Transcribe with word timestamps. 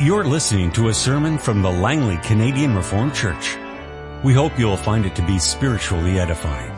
You're 0.00 0.24
listening 0.24 0.72
to 0.72 0.88
a 0.88 0.92
sermon 0.92 1.38
from 1.38 1.62
the 1.62 1.70
Langley 1.70 2.16
Canadian 2.24 2.74
Reformed 2.74 3.14
Church. 3.14 3.56
We 4.24 4.34
hope 4.34 4.58
you'll 4.58 4.76
find 4.76 5.06
it 5.06 5.14
to 5.14 5.24
be 5.24 5.38
spiritually 5.38 6.18
edifying. 6.18 6.72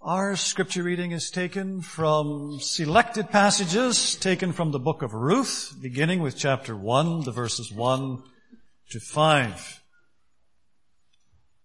Our 0.00 0.34
scripture 0.34 0.82
reading 0.82 1.12
is 1.12 1.30
taken 1.30 1.82
from 1.82 2.58
selected 2.58 3.30
passages 3.30 4.16
taken 4.16 4.50
from 4.50 4.72
the 4.72 4.80
book 4.80 5.02
of 5.02 5.14
Ruth, 5.14 5.72
beginning 5.80 6.20
with 6.20 6.36
chapter 6.36 6.76
1, 6.76 7.20
the 7.20 7.30
verses 7.30 7.70
1 7.70 8.24
to 8.90 8.98
5. 8.98 9.83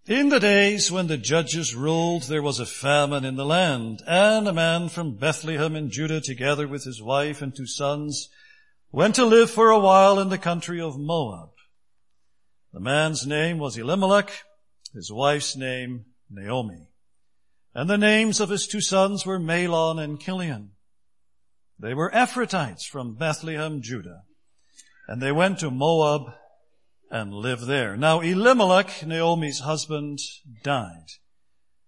In 0.09 0.29
the 0.29 0.39
days 0.39 0.91
when 0.91 1.05
the 1.05 1.19
judges 1.19 1.75
ruled, 1.75 2.23
there 2.23 2.41
was 2.41 2.59
a 2.59 2.65
famine 2.65 3.23
in 3.23 3.35
the 3.35 3.45
land, 3.45 4.01
and 4.07 4.47
a 4.47 4.51
man 4.51 4.89
from 4.89 5.17
Bethlehem 5.17 5.75
in 5.75 5.91
Judah, 5.91 6.19
together 6.19 6.67
with 6.67 6.83
his 6.83 6.99
wife 6.99 7.43
and 7.43 7.55
two 7.55 7.67
sons, 7.67 8.27
went 8.91 9.13
to 9.17 9.25
live 9.25 9.51
for 9.51 9.69
a 9.69 9.77
while 9.77 10.17
in 10.19 10.29
the 10.29 10.39
country 10.39 10.81
of 10.81 10.97
Moab. 10.97 11.49
The 12.73 12.79
man's 12.79 13.27
name 13.27 13.59
was 13.59 13.77
Elimelech, 13.77 14.31
his 14.95 15.11
wife's 15.11 15.55
name 15.55 16.05
Naomi. 16.27 16.87
And 17.75 17.87
the 17.87 17.95
names 17.95 18.39
of 18.39 18.49
his 18.49 18.65
two 18.65 18.81
sons 18.81 19.27
were 19.27 19.39
Mahlon 19.39 19.99
and 19.99 20.19
Chilion. 20.19 20.71
They 21.77 21.93
were 21.93 22.09
Ephrathites 22.09 22.87
from 22.91 23.13
Bethlehem, 23.13 23.83
Judah. 23.83 24.23
And 25.07 25.21
they 25.21 25.31
went 25.31 25.59
to 25.59 25.69
Moab 25.69 26.33
and 27.09 27.33
live 27.33 27.61
there. 27.61 27.97
Now 27.97 28.21
Elimelech, 28.21 29.05
Naomi's 29.05 29.59
husband, 29.59 30.19
died. 30.63 31.07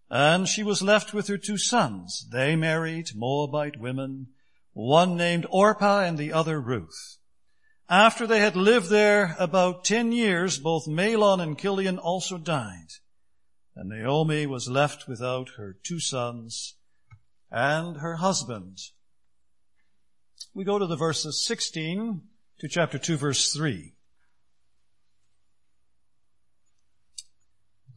And 0.10 0.48
she 0.48 0.64
was 0.64 0.82
left 0.82 1.14
with 1.14 1.28
her 1.28 1.38
two 1.38 1.58
sons. 1.58 2.28
They 2.32 2.56
married 2.56 3.12
Moabite 3.16 3.80
women, 3.80 4.28
one 4.74 5.16
named 5.16 5.46
Orpah 5.50 6.02
and 6.02 6.18
the 6.18 6.34
other 6.34 6.60
Ruth. 6.60 7.18
After 7.90 8.26
they 8.26 8.40
had 8.40 8.56
lived 8.56 8.90
there 8.90 9.36
about 9.38 9.84
ten 9.84 10.12
years, 10.12 10.58
both 10.58 10.88
Mahlon 10.88 11.42
and 11.42 11.58
Chilion 11.58 11.98
also 11.98 12.38
died. 12.38 12.88
And 13.76 13.90
Naomi 13.90 14.46
was 14.46 14.70
left 14.70 15.08
without 15.08 15.50
her 15.58 15.78
two 15.84 16.00
sons 16.00 16.76
and 17.50 17.98
her 17.98 18.18
husband. 18.18 18.80
We 20.54 20.64
go 20.64 20.80
to 20.80 20.88
the 20.88 20.96
verses 20.96 21.46
16 21.46 22.22
to 22.60 22.68
chapter 22.68 22.98
2 22.98 23.18
verse 23.18 23.54
3. 23.54 23.94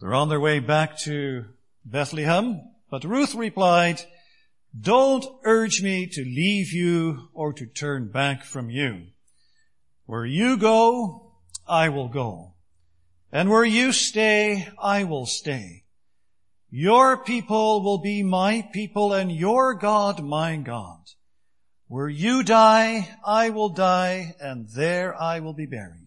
They're 0.01 0.15
on 0.15 0.29
their 0.29 0.41
way 0.41 0.59
back 0.59 0.99
to 1.01 1.47
Bethlehem, 1.85 2.61
but 2.91 3.05
Ruth 3.05 3.35
replied, 3.35 4.01
don't 4.79 5.25
urge 5.45 5.83
me 5.83 6.07
to 6.07 6.21
leave 6.23 6.73
you 6.73 7.29
or 7.33 7.53
to 7.53 7.67
turn 7.67 8.11
back 8.11 8.45
from 8.45 8.71
you. 8.71 9.07
Where 10.07 10.27
you 10.27 10.57
go, 10.57 11.33
I 11.67 11.89
will 11.91 12.09
go. 12.09 12.55
And 13.31 13.49
where 13.49 13.65
you 13.65 13.93
stay, 13.93 14.69
I 14.79 15.05
will 15.05 15.27
stay. 15.27 15.85
Your 16.71 17.17
people 17.17 17.83
will 17.85 17.99
be 17.99 18.23
my 18.25 18.69
people 18.73 19.13
and 19.13 19.31
your 19.31 19.75
God 19.75 20.25
my 20.25 20.57
God. 20.57 21.03
Where 21.87 22.09
you 22.09 22.43
die, 22.43 23.17
I 23.25 23.51
will 23.51 23.69
die 23.69 24.35
and 24.41 24.69
there 24.69 25.15
I 25.21 25.39
will 25.39 25.53
be 25.53 25.67
buried. 25.67 26.04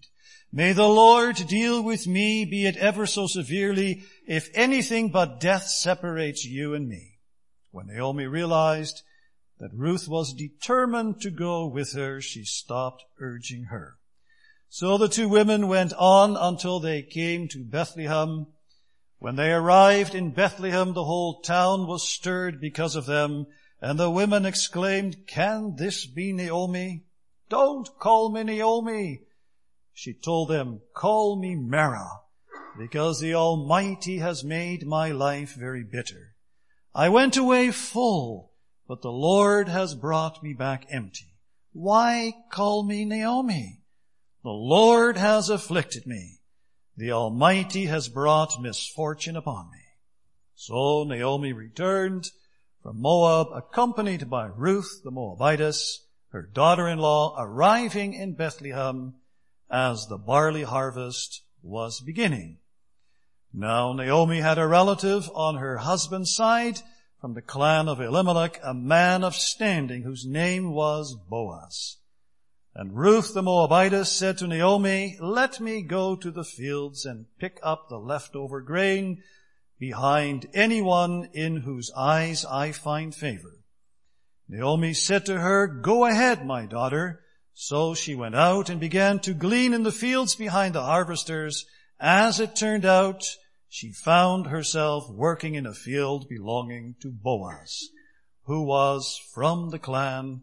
May 0.52 0.72
the 0.72 0.88
Lord 0.88 1.36
deal 1.36 1.84
with 1.84 2.08
me, 2.08 2.46
be 2.46 2.66
it 2.66 2.78
ever 2.78 3.06
so 3.06 3.28
severely, 3.28 4.04
if 4.26 4.50
anything 4.54 5.10
but 5.10 5.40
death 5.40 5.68
separates 5.68 6.46
you 6.46 6.74
and 6.74 6.88
me. 6.88 7.18
When 7.72 7.88
Naomi 7.88 8.26
realized 8.26 9.04
that 9.60 9.74
Ruth 9.74 10.08
was 10.08 10.34
determined 10.34 11.22
to 11.22 11.32
go 11.32 11.68
with 11.68 11.94
her, 11.94 12.22
she 12.22 12.44
stopped 12.44 13.04
urging 13.20 13.66
her. 13.66 13.98
So 14.70 14.98
the 14.98 15.10
two 15.10 15.28
women 15.28 15.68
went 15.68 15.94
on 15.94 16.38
until 16.38 16.80
they 16.80 17.02
came 17.02 17.48
to 17.50 17.64
Bethlehem. 17.64 18.48
When 19.20 19.36
they 19.36 19.52
arrived 19.52 20.16
in 20.16 20.32
Bethlehem, 20.32 20.94
the 20.94 21.06
whole 21.06 21.42
town 21.42 21.88
was 21.88 22.08
stirred 22.08 22.62
because 22.62 22.96
of 22.96 23.06
them, 23.06 23.48
and 23.82 24.00
the 24.00 24.10
women 24.10 24.46
exclaimed, 24.46 25.28
Can 25.28 25.76
this 25.76 26.06
be 26.06 26.32
Naomi? 26.34 27.04
Don't 27.50 27.88
call 28.00 28.32
me 28.32 28.44
Naomi. 28.44 29.22
She 30.00 30.14
told 30.14 30.50
them, 30.50 30.82
Call 30.94 31.38
me 31.38 31.56
Mara, 31.56 32.22
because 32.78 33.20
the 33.20 33.34
Almighty 33.34 34.20
has 34.20 34.44
made 34.44 34.86
my 34.86 35.10
life 35.10 35.56
very 35.56 35.84
bitter. 35.84 36.36
I 36.94 37.10
went 37.10 37.36
away 37.36 37.72
full, 37.72 38.52
but 38.88 39.02
the 39.02 39.12
Lord 39.12 39.70
has 39.70 39.96
brought 39.96 40.44
me 40.44 40.54
back 40.54 40.86
empty. 40.92 41.34
Why 41.74 42.36
call 42.52 42.84
me 42.84 43.06
Naomi? 43.06 43.82
The 44.44 44.52
Lord 44.52 45.18
has 45.18 45.50
afflicted 45.50 46.06
me. 46.06 46.42
The 46.96 47.12
Almighty 47.12 47.88
has 47.88 48.08
brought 48.08 48.62
misfortune 48.62 49.36
upon 49.36 49.72
me. 49.72 49.84
So 50.54 51.06
Naomi 51.06 51.54
returned 51.54 52.30
from 52.84 53.02
Moab, 53.02 53.48
accompanied 53.52 54.30
by 54.30 54.46
Ruth 54.46 55.02
the 55.04 55.10
Moabitess, 55.10 56.06
her 56.30 56.44
daughter-in-law, 56.44 57.36
arriving 57.40 58.14
in 58.14 58.36
Bethlehem 58.36 59.16
as 59.70 60.08
the 60.08 60.18
barley 60.18 60.64
harvest 60.64 61.44
was 61.62 62.00
beginning. 62.00 62.58
Now 63.54 63.94
Naomi 63.94 64.40
had 64.40 64.58
a 64.58 64.68
relative 64.68 65.30
on 65.34 65.56
her 65.56 65.78
husband's 65.78 66.34
side 66.34 66.80
from 67.20 67.34
the 67.34 67.42
clan 67.42 67.88
of 67.88 68.00
Elimelech, 68.00 68.60
a 68.64 68.74
man 68.74 69.24
of 69.24 69.36
standing 69.36 70.04
whose 70.04 70.26
name 70.26 70.72
was 70.72 71.16
Boaz. 71.30 71.98
And 72.76 72.96
Ruth 72.96 73.34
the 73.34 73.42
Moabitess 73.42 74.12
said 74.12 74.38
to 74.38 74.48
Naomi, 74.48 75.18
let 75.20 75.60
me 75.60 75.82
go 75.82 76.16
to 76.16 76.30
the 76.30 76.44
fields 76.44 77.06
and 77.06 77.26
pick 77.40 77.60
up 77.64 77.90
the 77.90 77.98
leftover 77.98 78.62
grain 78.62 79.24
behind 79.80 80.48
anyone 80.54 81.30
in 81.34 81.58
whose 81.58 81.92
eyes 81.96 82.46
I 82.46 82.72
find 82.72 83.16
favor. 83.16 83.64
Naomi 84.48 84.94
said 84.94 85.26
to 85.26 85.40
her, 85.40 85.68
go 85.68 86.06
ahead, 86.06 86.46
my 86.46 86.68
daughter. 86.68 87.22
So 87.60 87.96
she 87.96 88.14
went 88.14 88.36
out 88.36 88.70
and 88.70 88.80
began 88.80 89.18
to 89.22 89.34
glean 89.34 89.74
in 89.74 89.82
the 89.82 89.92
fields 89.92 90.36
behind 90.36 90.76
the 90.76 90.84
harvesters. 90.84 91.66
As 92.00 92.40
it 92.40 92.56
turned 92.56 92.86
out, 92.86 93.24
she 93.68 93.92
found 93.92 94.46
herself 94.46 95.10
working 95.10 95.56
in 95.56 95.66
a 95.66 95.74
field 95.74 96.30
belonging 96.30 96.98
to 97.02 97.12
Boaz, 97.12 97.90
who 98.44 98.62
was 98.62 99.20
from 99.34 99.72
the 99.72 99.80
clan 99.80 100.42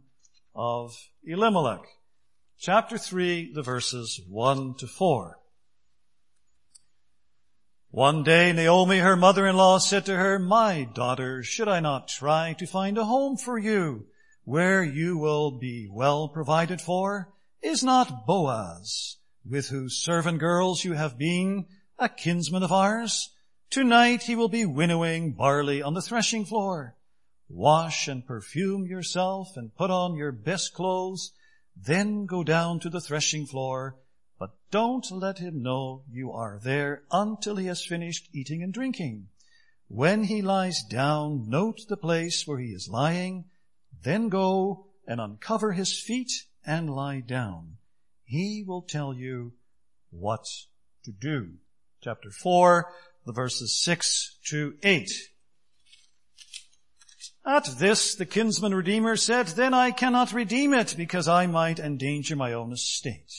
of 0.56 0.92
Elimelech 1.24 1.86
chapter 2.58 2.98
3, 2.98 3.52
the 3.54 3.62
verses 3.62 4.20
1 4.28 4.74
to 4.78 4.88
4. 4.88 5.38
One 7.90 8.24
day 8.24 8.52
Naomi, 8.52 8.98
her 8.98 9.14
mother-in-law, 9.14 9.78
said 9.78 10.04
to 10.06 10.16
her, 10.16 10.40
My 10.40 10.82
daughter, 10.82 11.44
should 11.44 11.68
I 11.68 11.78
not 11.78 12.08
try 12.08 12.54
to 12.54 12.66
find 12.66 12.98
a 12.98 13.04
home 13.04 13.36
for 13.36 13.56
you 13.56 14.08
where 14.44 14.82
you 14.82 15.18
will 15.18 15.50
be 15.50 15.88
well 15.90 16.28
provided 16.28 16.80
for? 16.80 17.32
Is 17.62 17.82
not 17.82 18.26
Boaz, 18.26 19.16
with 19.44 19.68
whose 19.68 20.02
servant 20.02 20.38
girls 20.38 20.84
you 20.84 20.92
have 20.92 21.18
been, 21.18 21.66
a 21.98 22.08
kinsman 22.08 22.62
of 22.62 22.72
ours? 22.72 23.30
Tonight 23.70 24.22
he 24.22 24.36
will 24.36 24.48
be 24.48 24.64
winnowing 24.64 25.32
barley 25.32 25.82
on 25.82 25.94
the 25.94 26.02
threshing 26.02 26.44
floor. 26.44 26.96
Wash 27.48 28.08
and 28.08 28.26
perfume 28.26 28.86
yourself 28.86 29.56
and 29.56 29.74
put 29.74 29.90
on 29.90 30.16
your 30.16 30.32
best 30.32 30.74
clothes 30.74 31.32
then 31.76 32.24
go 32.24 32.44
down 32.44 32.78
to 32.80 32.88
the 32.88 33.00
threshing 33.00 33.46
floor, 33.46 33.98
but 34.38 34.50
don't 34.70 35.10
let 35.10 35.38
him 35.38 35.60
know 35.60 36.04
you 36.08 36.30
are 36.30 36.60
there 36.62 37.02
until 37.10 37.56
he 37.56 37.66
has 37.66 37.84
finished 37.84 38.28
eating 38.32 38.62
and 38.62 38.72
drinking. 38.72 39.28
When 39.88 40.24
he 40.24 40.40
lies 40.40 40.84
down, 40.84 41.48
note 41.48 41.80
the 41.88 41.96
place 41.96 42.46
where 42.46 42.58
he 42.58 42.68
is 42.68 42.88
lying, 42.88 43.46
then 44.04 44.28
go 44.28 44.86
and 45.06 45.20
uncover 45.20 45.72
his 45.72 45.98
feet 45.98 46.30
and 46.64 46.88
lie 46.88 47.20
down. 47.20 47.76
He 48.24 48.64
will 48.66 48.82
tell 48.82 49.12
you 49.12 49.52
what 50.10 50.44
to 51.04 51.12
do. 51.12 51.54
Chapter 52.02 52.30
4, 52.30 52.86
the 53.26 53.32
verses 53.32 53.80
6 53.82 54.38
to 54.50 54.74
8. 54.82 55.10
At 57.46 57.68
this 57.78 58.14
the 58.14 58.24
kinsman 58.24 58.74
redeemer 58.74 59.16
said, 59.16 59.48
Then 59.48 59.74
I 59.74 59.90
cannot 59.90 60.32
redeem 60.32 60.72
it 60.72 60.94
because 60.96 61.28
I 61.28 61.46
might 61.46 61.78
endanger 61.78 62.36
my 62.36 62.52
own 62.54 62.72
estate. 62.72 63.32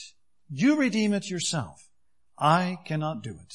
You 0.48 0.76
redeem 0.76 1.12
it 1.12 1.28
yourself. 1.28 1.88
I 2.38 2.78
cannot 2.84 3.22
do 3.22 3.30
it. 3.30 3.54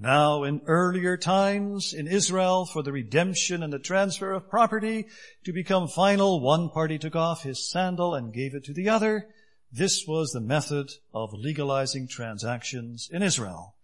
Now 0.00 0.44
in 0.44 0.60
earlier 0.66 1.16
times 1.16 1.92
in 1.92 2.06
Israel 2.06 2.64
for 2.64 2.84
the 2.84 2.92
redemption 2.92 3.64
and 3.64 3.72
the 3.72 3.80
transfer 3.80 4.32
of 4.32 4.48
property 4.48 5.06
to 5.44 5.52
become 5.52 5.88
final, 5.88 6.40
one 6.40 6.70
party 6.70 6.98
took 6.98 7.16
off 7.16 7.42
his 7.42 7.68
sandal 7.68 8.14
and 8.14 8.32
gave 8.32 8.54
it 8.54 8.64
to 8.64 8.72
the 8.72 8.88
other. 8.88 9.28
This 9.72 10.06
was 10.06 10.30
the 10.30 10.40
method 10.40 10.88
of 11.12 11.30
legalizing 11.32 12.06
transactions 12.06 13.08
in 13.12 13.22
Israel. 13.22 13.74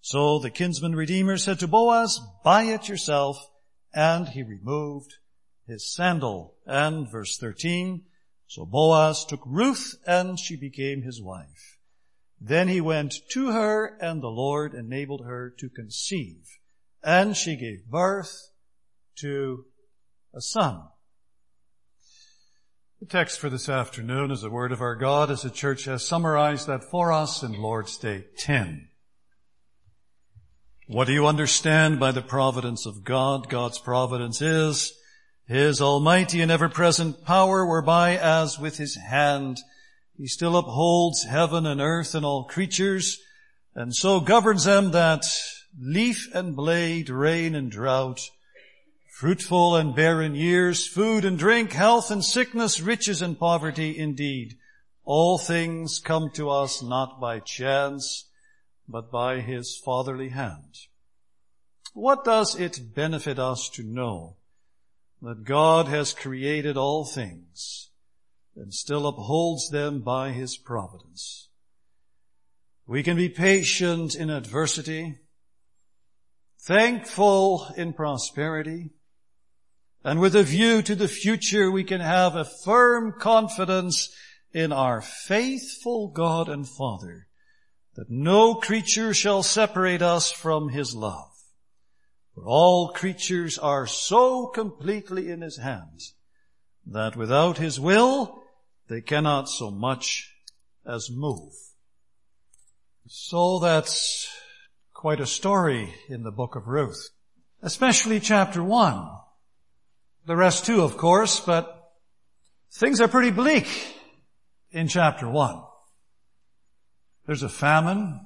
So 0.00 0.40
the 0.40 0.50
kinsman 0.50 0.96
redeemer 0.96 1.36
said 1.36 1.60
to 1.60 1.68
Boaz, 1.68 2.20
buy 2.42 2.64
it 2.64 2.88
yourself, 2.88 3.38
and 3.94 4.28
he 4.28 4.42
removed 4.42 5.14
his 5.68 5.92
sandal. 5.92 6.56
And 6.66 7.08
verse 7.08 7.38
13, 7.38 8.02
so 8.48 8.66
Boaz 8.66 9.24
took 9.24 9.42
Ruth 9.46 9.94
and 10.04 10.38
she 10.38 10.56
became 10.56 11.02
his 11.02 11.22
wife. 11.22 11.78
Then 12.40 12.68
he 12.68 12.80
went 12.80 13.14
to 13.32 13.52
her 13.52 13.98
and 14.00 14.22
the 14.22 14.28
Lord 14.28 14.72
enabled 14.72 15.24
her 15.26 15.52
to 15.58 15.68
conceive. 15.68 16.46
And 17.02 17.36
she 17.36 17.56
gave 17.56 17.86
birth 17.86 18.34
to 19.18 19.66
a 20.34 20.40
son. 20.40 20.82
The 23.00 23.06
text 23.06 23.38
for 23.38 23.48
this 23.48 23.68
afternoon 23.68 24.30
is 24.30 24.42
the 24.42 24.50
word 24.50 24.72
of 24.72 24.80
our 24.80 24.94
God 24.94 25.30
as 25.30 25.42
the 25.42 25.50
church 25.50 25.84
has 25.84 26.06
summarized 26.06 26.66
that 26.66 26.84
for 26.84 27.12
us 27.12 27.42
in 27.42 27.52
Lord's 27.52 27.96
Day 27.96 28.26
10. 28.38 28.88
What 30.86 31.06
do 31.06 31.12
you 31.12 31.26
understand 31.26 32.00
by 32.00 32.12
the 32.12 32.20
providence 32.20 32.84
of 32.84 33.04
God? 33.04 33.48
God's 33.48 33.78
providence 33.78 34.42
is 34.42 34.92
His 35.46 35.80
almighty 35.80 36.40
and 36.42 36.50
ever-present 36.50 37.24
power 37.24 37.64
whereby 37.64 38.16
as 38.16 38.58
with 38.58 38.76
His 38.76 38.96
hand 38.96 39.58
He 40.20 40.26
still 40.26 40.58
upholds 40.58 41.24
heaven 41.24 41.64
and 41.64 41.80
earth 41.80 42.14
and 42.14 42.26
all 42.26 42.44
creatures 42.44 43.22
and 43.74 43.96
so 43.96 44.20
governs 44.20 44.64
them 44.64 44.90
that 44.90 45.24
leaf 45.80 46.28
and 46.34 46.54
blade, 46.54 47.08
rain 47.08 47.54
and 47.54 47.70
drought, 47.70 48.20
fruitful 49.18 49.76
and 49.76 49.96
barren 49.96 50.34
years, 50.34 50.86
food 50.86 51.24
and 51.24 51.38
drink, 51.38 51.72
health 51.72 52.10
and 52.10 52.22
sickness, 52.22 52.82
riches 52.82 53.22
and 53.22 53.38
poverty 53.38 53.96
indeed. 53.96 54.58
All 55.06 55.38
things 55.38 55.98
come 55.98 56.30
to 56.34 56.50
us 56.50 56.82
not 56.82 57.18
by 57.18 57.38
chance, 57.38 58.26
but 58.86 59.10
by 59.10 59.40
his 59.40 59.80
fatherly 59.82 60.28
hand. 60.28 60.80
What 61.94 62.26
does 62.26 62.60
it 62.60 62.94
benefit 62.94 63.38
us 63.38 63.70
to 63.70 63.82
know 63.82 64.36
that 65.22 65.44
God 65.44 65.88
has 65.88 66.12
created 66.12 66.76
all 66.76 67.06
things 67.06 67.89
and 68.56 68.74
still 68.74 69.06
upholds 69.06 69.70
them 69.70 70.00
by 70.00 70.30
his 70.30 70.56
providence? 70.56 71.48
We 72.86 73.02
can 73.02 73.16
be 73.16 73.28
patient 73.28 74.14
in 74.14 74.30
adversity, 74.30 75.18
thankful 76.60 77.68
in 77.76 77.92
prosperity, 77.92 78.90
and 80.02 80.20
with 80.20 80.34
a 80.34 80.42
view 80.42 80.82
to 80.82 80.94
the 80.94 81.08
future 81.08 81.70
we 81.70 81.84
can 81.84 82.00
have 82.00 82.34
a 82.34 82.44
firm 82.64 83.14
confidence 83.18 84.08
in 84.52 84.72
our 84.72 85.00
faithful 85.00 86.08
God 86.08 86.48
and 86.48 86.68
Father 86.68 87.28
that 87.94 88.10
no 88.10 88.54
creature 88.54 89.12
shall 89.12 89.42
separate 89.42 90.02
us 90.02 90.30
from 90.32 90.70
His 90.70 90.94
love. 90.94 91.30
For 92.34 92.46
all 92.46 92.92
creatures 92.92 93.58
are 93.58 93.86
so 93.86 94.46
completely 94.46 95.30
in 95.30 95.42
His 95.42 95.58
hands 95.58 96.14
that 96.90 97.16
without 97.16 97.58
His 97.58 97.80
will 97.80 98.42
they 98.88 99.00
cannot 99.00 99.48
so 99.48 99.70
much 99.70 100.34
as 100.84 101.08
move. 101.10 101.52
So 103.06 103.60
that's 103.60 104.28
quite 104.92 105.20
a 105.20 105.26
story 105.26 105.94
in 106.08 106.24
the 106.24 106.32
book 106.32 106.56
of 106.56 106.66
Ruth, 106.66 107.10
especially 107.62 108.20
chapter 108.20 108.62
one. 108.62 109.08
The 110.26 110.36
rest 110.36 110.66
too, 110.66 110.82
of 110.82 110.96
course, 110.96 111.40
but 111.40 111.92
things 112.72 113.00
are 113.00 113.08
pretty 113.08 113.30
bleak 113.30 113.66
in 114.70 114.88
chapter 114.88 115.28
one. 115.28 115.62
There's 117.26 117.42
a 117.42 117.48
famine, 117.48 118.20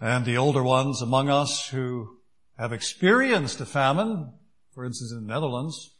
and 0.00 0.24
the 0.24 0.36
older 0.36 0.62
ones 0.62 1.02
among 1.02 1.28
us 1.28 1.68
who 1.68 2.18
have 2.58 2.72
experienced 2.72 3.60
a 3.60 3.66
famine, 3.66 4.32
for 4.74 4.84
instance 4.84 5.12
in 5.12 5.26
the 5.26 5.32
Netherlands, 5.32 5.92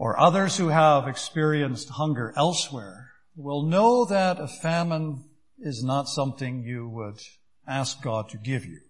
or 0.00 0.18
others 0.18 0.56
who 0.56 0.68
have 0.68 1.06
experienced 1.06 1.90
hunger 1.90 2.32
elsewhere, 2.34 3.10
will 3.36 3.62
know 3.62 4.06
that 4.06 4.40
a 4.40 4.48
famine 4.48 5.22
is 5.58 5.84
not 5.84 6.08
something 6.08 6.62
you 6.62 6.88
would 6.88 7.20
ask 7.68 8.00
God 8.02 8.30
to 8.30 8.38
give 8.38 8.64
you. 8.64 8.80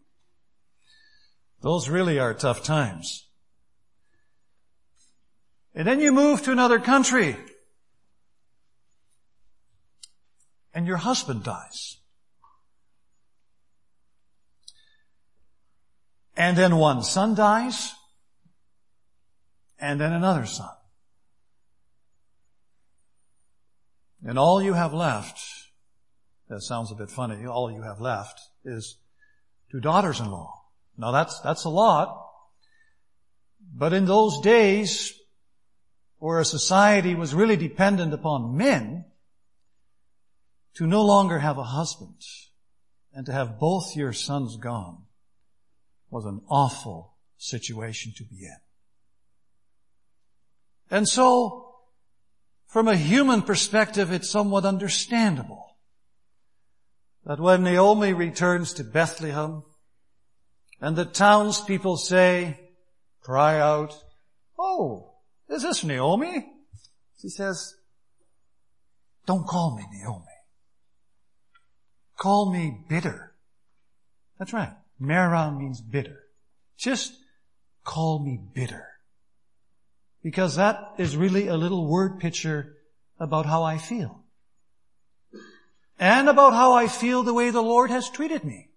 Those 1.63 1.89
really 1.89 2.21
are 2.21 2.33
tough 2.33 2.63
times. 2.63 3.27
And 5.75 5.85
then 5.89 5.99
you 5.99 6.13
move 6.13 6.43
to 6.43 6.53
another 6.53 6.79
country. 6.79 7.37
And 10.73 10.87
your 10.87 10.99
husband 10.99 11.43
dies. 11.43 11.97
And 16.37 16.57
then 16.57 16.77
one 16.77 17.03
son 17.03 17.35
dies. 17.35 17.95
And 19.81 20.01
then 20.01 20.13
another 20.13 20.47
son. 20.47 20.71
And 24.25 24.39
all 24.39 24.63
you 24.63 24.75
have 24.75 24.93
left, 24.93 25.41
that 26.49 26.61
sounds 26.63 26.93
a 26.93 26.95
bit 26.95 27.11
funny, 27.11 27.47
all 27.47 27.71
you 27.71 27.83
have 27.83 28.01
left 28.01 28.41
is 28.65 28.99
two 29.71 29.81
daughters-in-law. 29.81 30.53
Now 30.99 31.11
that's, 31.13 31.41
that's 31.41 31.65
a 31.65 31.71
lot. 31.71 32.27
But 33.75 33.93
in 33.93 34.05
those 34.05 34.41
days, 34.41 35.13
where 36.19 36.41
a 36.41 36.45
society 36.45 37.15
was 37.15 37.35
really 37.35 37.57
dependent 37.57 38.13
upon 38.13 38.57
men, 38.57 39.07
to 40.75 40.87
no 40.87 41.03
longer 41.03 41.39
have 41.39 41.59
a 41.59 41.65
husband 41.65 42.21
and 43.13 43.27
to 43.27 43.33
have 43.33 43.59
both 43.59 43.97
your 43.97 44.13
sons 44.13 44.57
gone 44.57 45.03
was 46.11 46.25
an 46.25 46.41
awful 46.49 47.15
situation 47.37 48.13
to 48.17 48.25
be 48.25 48.45
in. 48.45 48.57
And 50.91 51.09
so, 51.09 51.70
from 52.71 52.87
a 52.87 52.97
human 52.97 53.43
perspective, 53.43 54.13
it's 54.13 54.31
somewhat 54.31 54.65
understandable 54.65 55.77
that 57.25 57.41
when 57.41 57.65
Naomi 57.65 58.13
returns 58.13 58.73
to 58.75 58.85
Bethlehem 58.85 59.65
and 60.81 60.97
the 60.97 61.05
townspeople 61.05 61.97
say, 61.97 62.61
cry 63.23 63.59
out, 63.59 63.95
Oh, 64.57 65.15
is 65.49 65.63
this 65.63 65.83
Naomi? 65.83 66.47
She 67.21 67.29
says, 67.29 67.75
don't 69.27 69.47
call 69.47 69.77
me 69.77 69.85
Naomi. 69.93 70.25
Call 72.17 72.53
me 72.53 72.85
bitter. 72.89 73.33
That's 74.39 74.53
right. 74.53 74.73
Mara 74.99 75.51
means 75.51 75.81
bitter. 75.81 76.21
Just 76.79 77.15
call 77.85 78.25
me 78.25 78.39
bitter. 78.55 78.90
Because 80.23 80.57
that 80.57 80.95
is 80.99 81.17
really 81.17 81.49
a 81.49 81.57
little 81.57 81.87
word 81.87 82.21
picture 82.21 82.77
about 83.19 83.47
how 83.47 83.63
I 83.63 83.79
feel. 83.79 84.23
And 85.99 86.29
about 86.29 86.53
how 86.53 86.73
I 86.73 86.89
feel 86.89 87.23
the 87.23 87.35
way 87.35 87.51
the 87.51 87.63
Lord 87.63 87.91
has 87.91 88.09
treated 88.09 88.45
me. 88.45 88.71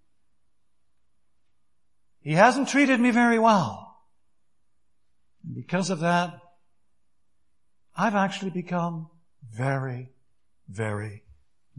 He 2.22 2.34
hasn't 2.34 2.70
treated 2.70 3.00
me 3.00 3.12
very 3.12 3.40
well. 3.40 3.98
And 5.44 5.56
because 5.56 5.90
of 5.90 6.00
that, 6.00 6.40
I've 7.96 8.16
actually 8.16 8.52
become 8.52 9.10
very, 9.52 10.10
very 10.68 11.24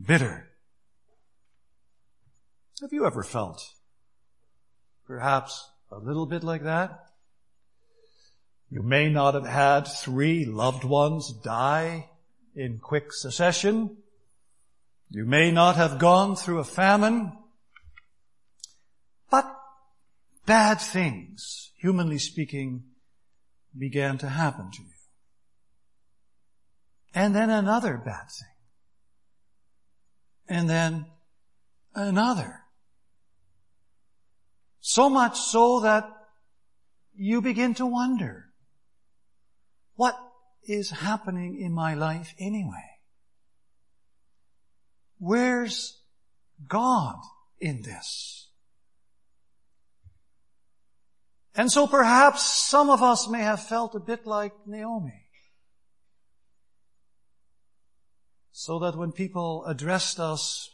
bitter. 0.03 0.49
Have 2.81 2.93
you 2.93 3.07
ever 3.07 3.23
felt 3.23 3.62
perhaps 5.07 5.71
a 5.91 5.99
little 5.99 6.27
bit 6.27 6.45
like 6.45 6.65
that? 6.65 7.07
You 8.75 8.83
may 8.83 9.09
not 9.09 9.35
have 9.35 9.47
had 9.47 9.83
three 9.83 10.45
loved 10.45 10.83
ones 10.83 11.33
die 11.33 12.11
in 12.57 12.81
quick 12.81 13.12
succession. 13.12 13.99
You 15.11 15.25
may 15.25 15.52
not 15.52 15.76
have 15.76 16.00
gone 16.00 16.35
through 16.35 16.59
a 16.59 16.64
famine. 16.64 17.38
But 19.31 19.47
bad 20.45 20.81
things, 20.81 21.71
humanly 21.78 22.19
speaking, 22.19 22.83
began 23.78 24.19
to 24.19 24.28
happen 24.28 24.73
to 24.73 24.83
you. 24.83 24.88
And 27.14 27.33
then 27.33 27.50
another 27.50 27.97
bad 27.97 28.28
thing. 28.28 28.57
And 30.49 30.69
then 30.69 31.07
another. 31.95 32.62
So 34.81 35.09
much 35.09 35.38
so 35.38 35.78
that 35.78 36.11
you 37.14 37.40
begin 37.40 37.75
to 37.75 37.87
wonder, 37.87 38.50
what 39.97 40.17
is 40.65 40.91
happening 40.91 41.61
in 41.61 41.73
my 41.73 41.95
life 41.95 42.35
anyway? 42.39 42.99
Where's 45.19 46.01
God 46.67 47.17
in 47.61 47.83
this? 47.83 48.49
And 51.55 51.71
so 51.71 51.87
perhaps 51.87 52.43
some 52.43 52.91
of 52.91 53.03
us 53.03 53.29
may 53.29 53.41
have 53.41 53.63
felt 53.63 53.95
a 53.95 54.01
bit 54.01 54.27
like 54.27 54.53
Naomi. 54.67 55.25
so 58.57 58.79
that 58.79 58.97
when 58.97 59.11
people 59.11 59.65
addressed 59.67 60.21
us 60.21 60.71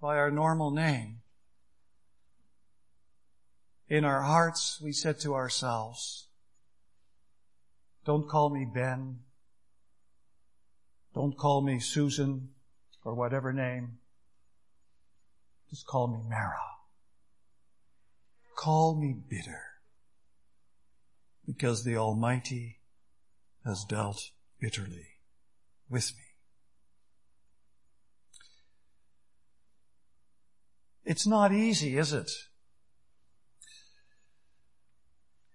by 0.00 0.16
our 0.16 0.30
normal 0.30 0.70
name, 0.70 1.18
in 3.88 4.04
our 4.04 4.22
hearts 4.22 4.80
we 4.80 4.92
said 4.92 5.18
to 5.18 5.34
ourselves, 5.34 6.25
Don't 8.06 8.28
call 8.28 8.50
me 8.50 8.64
Ben. 8.72 9.18
Don't 11.12 11.36
call 11.36 11.60
me 11.60 11.80
Susan 11.80 12.50
or 13.04 13.14
whatever 13.14 13.52
name. 13.52 13.98
Just 15.70 15.86
call 15.86 16.06
me 16.06 16.20
Mara. 16.28 16.54
Call 18.56 18.94
me 18.94 19.12
bitter. 19.28 19.60
Because 21.44 21.82
the 21.82 21.96
Almighty 21.96 22.78
has 23.64 23.84
dealt 23.84 24.30
bitterly 24.60 25.08
with 25.90 26.12
me. 26.16 26.22
It's 31.04 31.26
not 31.26 31.52
easy, 31.52 31.98
is 31.98 32.12
it? 32.12 32.30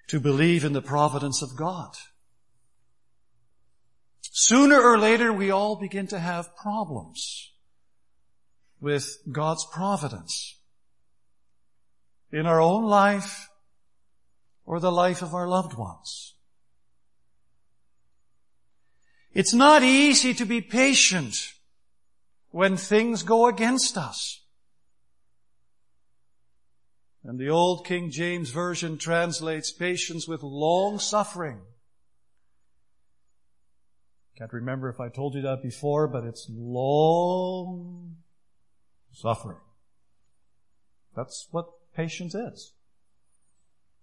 To 0.10 0.20
believe 0.20 0.66
in 0.66 0.74
the 0.74 0.82
providence 0.82 1.42
of 1.42 1.56
God. 1.56 1.96
Sooner 4.34 4.82
or 4.82 4.98
later, 4.98 5.34
we 5.34 5.52
all 5.52 5.76
begin 5.76 6.08
to 6.08 6.18
have 6.18 6.56
problems 6.56 7.52
with 8.80 9.18
God's 9.30 9.66
providence 9.66 10.58
in 12.32 12.46
our 12.46 12.62
own 12.62 12.86
life 12.86 13.50
or 14.66 14.80
the 14.80 14.92
life 14.92 15.22
of 15.22 15.36
our 15.36 15.50
loved 15.50 15.78
ones. 15.78 16.36
It's 19.34 19.54
not 19.54 19.84
easy 19.84 20.34
to 20.36 20.46
be 20.46 20.62
patient 20.62 21.54
when 22.52 22.78
things 22.78 23.24
go 23.24 23.48
against 23.48 23.98
us. 23.98 24.46
And 27.26 27.38
the 27.38 27.50
old 27.50 27.86
King 27.86 28.12
James 28.12 28.50
Version 28.50 28.98
translates 28.98 29.74
patience 29.74 30.26
with 30.26 30.42
long 30.42 31.00
suffering. 31.00 31.64
Can't 34.42 34.54
remember 34.54 34.90
if 34.90 35.00
I 35.00 35.08
told 35.08 35.36
you 35.36 35.44
that 35.44 35.62
before, 35.62 36.08
but 36.08 36.24
it's 36.24 36.48
long 36.50 38.16
suffering. 39.12 39.60
That's 41.16 41.48
what 41.52 41.68
patience 41.96 42.34
is. 42.34 42.74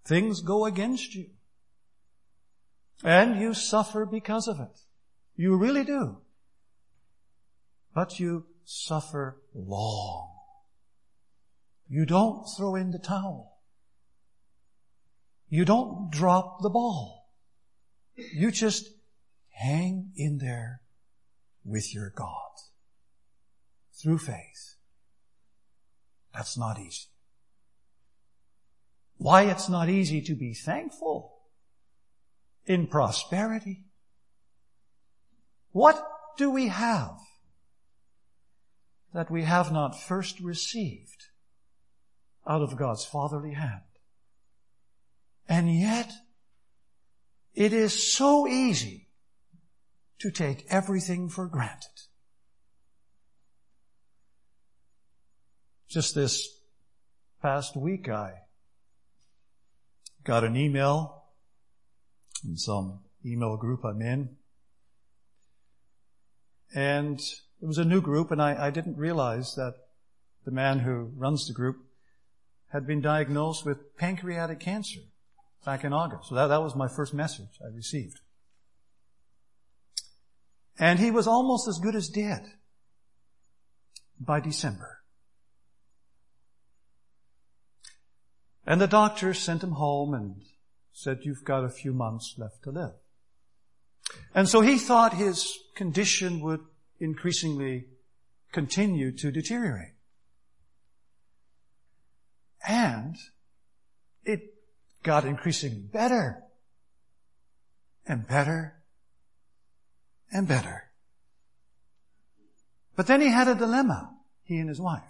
Things 0.05 0.39
go 0.39 0.63
against 0.63 1.13
you. 1.13 1.25
And 3.03 3.41
you 3.41 3.53
suffer 3.53 4.05
because 4.05 4.47
of 4.47 4.61
it. 4.61 4.79
You 5.35 5.57
really 5.57 5.83
do. 5.83 6.19
But 7.93 8.17
you 8.21 8.45
suffer 8.63 9.41
long. 9.53 10.29
You 11.89 12.05
don't 12.05 12.45
throw 12.55 12.75
in 12.75 12.91
the 12.91 12.99
towel. 12.99 13.57
You 15.49 15.65
don't 15.65 16.09
drop 16.09 16.61
the 16.61 16.69
ball. 16.69 17.27
You 18.15 18.51
just 18.51 18.87
hang 19.59 20.11
in 20.15 20.37
there 20.37 20.81
with 21.65 21.93
your 21.93 22.11
God 22.15 22.51
through 23.93 24.17
faith. 24.17 24.75
That's 26.33 26.57
not 26.57 26.79
easy. 26.79 27.07
Why 29.17 29.43
it's 29.43 29.67
not 29.67 29.89
easy 29.89 30.21
to 30.21 30.33
be 30.33 30.53
thankful 30.53 31.33
in 32.65 32.87
prosperity. 32.87 33.83
What 35.71 36.01
do 36.37 36.49
we 36.49 36.69
have 36.69 37.19
that 39.13 39.29
we 39.29 39.43
have 39.43 39.73
not 39.73 39.99
first 39.99 40.39
received 40.39 41.25
out 42.47 42.61
of 42.61 42.77
God's 42.77 43.03
fatherly 43.03 43.55
hand? 43.55 43.81
And 45.49 45.77
yet, 45.77 46.13
it 47.53 47.73
is 47.73 48.13
so 48.13 48.47
easy 48.47 49.08
to 50.19 50.31
take 50.31 50.65
everything 50.69 51.29
for 51.29 51.47
granted. 51.47 52.07
Just 55.89 56.13
this 56.13 56.47
past 57.41 57.75
week, 57.75 58.09
I 58.09 58.33
got 60.23 60.43
an 60.43 60.55
email 60.55 61.23
in 62.43 62.57
some 62.57 62.99
email 63.25 63.57
group 63.57 63.83
I'm 63.83 64.01
in. 64.01 64.29
And 66.75 67.19
it 67.61 67.65
was 67.65 67.77
a 67.77 67.85
new 67.85 68.01
group 68.01 68.31
and 68.31 68.41
I, 68.41 68.67
I 68.67 68.69
didn't 68.69 68.97
realize 68.97 69.55
that 69.55 69.73
the 70.45 70.51
man 70.51 70.79
who 70.79 71.11
runs 71.15 71.47
the 71.47 71.53
group 71.53 71.77
had 72.71 72.85
been 72.85 73.01
diagnosed 73.01 73.65
with 73.65 73.97
pancreatic 73.97 74.59
cancer 74.59 75.01
back 75.65 75.83
in 75.83 75.93
August. 75.93 76.29
So 76.29 76.35
that, 76.35 76.47
that 76.47 76.61
was 76.61 76.75
my 76.75 76.87
first 76.87 77.13
message 77.13 77.59
I 77.63 77.75
received. 77.75 78.19
And 80.79 80.97
he 80.97 81.11
was 81.11 81.27
almost 81.27 81.67
as 81.67 81.77
good 81.77 81.95
as 81.95 82.07
dead 82.07 82.45
by 84.19 84.39
December. 84.39 84.99
And 88.65 88.79
the 88.79 88.87
doctor 88.87 89.33
sent 89.33 89.63
him 89.63 89.71
home 89.73 90.13
and 90.13 90.41
said, 90.93 91.19
you've 91.23 91.43
got 91.43 91.65
a 91.65 91.69
few 91.69 91.91
months 91.91 92.35
left 92.37 92.63
to 92.63 92.71
live. 92.71 92.93
And 94.33 94.47
so 94.47 94.61
he 94.61 94.77
thought 94.77 95.13
his 95.13 95.57
condition 95.75 96.39
would 96.41 96.61
increasingly 96.99 97.85
continue 98.51 99.11
to 99.17 99.31
deteriorate. 99.31 99.93
And 102.67 103.15
it 104.23 104.41
got 105.03 105.25
increasingly 105.25 105.79
better 105.79 106.43
and 108.05 108.27
better 108.27 108.78
and 110.31 110.47
better. 110.47 110.83
But 112.95 113.07
then 113.07 113.21
he 113.21 113.29
had 113.29 113.47
a 113.47 113.55
dilemma, 113.55 114.11
he 114.43 114.57
and 114.57 114.67
his 114.67 114.79
wife. 114.81 115.03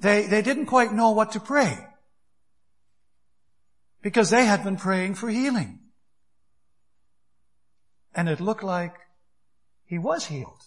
They, 0.00 0.26
they 0.26 0.42
didn't 0.42 0.66
quite 0.66 0.92
know 0.92 1.10
what 1.10 1.32
to 1.32 1.40
pray. 1.40 1.78
Because 4.02 4.30
they 4.30 4.44
had 4.44 4.64
been 4.64 4.76
praying 4.76 5.14
for 5.14 5.28
healing. 5.28 5.80
And 8.14 8.28
it 8.28 8.40
looked 8.40 8.62
like 8.62 8.94
he 9.84 9.98
was 9.98 10.26
healed. 10.26 10.64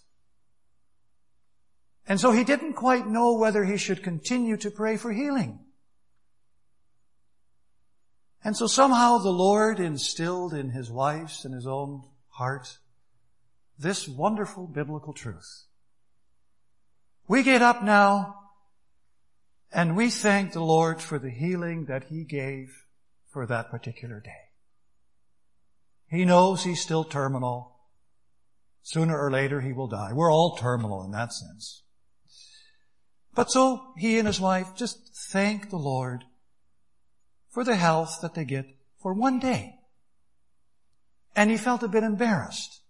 And 2.07 2.19
so 2.19 2.31
he 2.31 2.43
didn't 2.43 2.73
quite 2.73 3.07
know 3.07 3.37
whether 3.37 3.63
he 3.63 3.77
should 3.77 4.03
continue 4.03 4.57
to 4.57 4.71
pray 4.71 4.97
for 4.97 5.11
healing. 5.11 5.59
And 8.43 8.57
so 8.57 8.67
somehow 8.67 9.17
the 9.17 9.29
Lord 9.29 9.79
instilled 9.79 10.53
in 10.53 10.71
his 10.71 10.89
wife's 10.89 11.45
and 11.45 11.53
his 11.53 11.67
own 11.67 12.03
heart 12.41 12.79
this 13.77 14.07
wonderful 14.07 14.65
biblical 14.65 15.13
truth. 15.13 15.65
We 17.27 17.43
get 17.43 17.61
up 17.61 17.83
now 17.83 18.35
and 19.71 19.95
we 19.95 20.09
thank 20.09 20.51
the 20.51 20.63
Lord 20.63 21.01
for 21.01 21.19
the 21.19 21.29
healing 21.29 21.85
that 21.85 22.05
He 22.05 22.23
gave 22.23 22.85
for 23.29 23.45
that 23.45 23.69
particular 23.69 24.19
day. 24.19 24.49
He 26.09 26.25
knows 26.25 26.63
He's 26.63 26.81
still 26.81 27.03
terminal. 27.03 27.77
Sooner 28.81 29.15
or 29.15 29.29
later 29.29 29.61
He 29.61 29.71
will 29.71 29.87
die. 29.87 30.11
We're 30.11 30.33
all 30.33 30.57
terminal 30.57 31.05
in 31.05 31.11
that 31.11 31.31
sense. 31.31 31.83
But 33.35 33.51
so 33.51 33.93
he 33.97 34.17
and 34.17 34.27
his 34.27 34.41
wife 34.41 34.75
just 34.75 34.97
thank 35.31 35.69
the 35.69 35.77
Lord 35.77 36.25
for 37.51 37.63
the 37.63 37.75
health 37.75 38.17
that 38.23 38.33
they 38.33 38.45
get 38.45 38.65
for 38.99 39.13
one 39.13 39.39
day. 39.39 39.75
And 41.35 41.49
he 41.49 41.57
felt 41.57 41.83
a 41.83 41.87
bit 41.87 42.03
embarrassed 42.03 42.81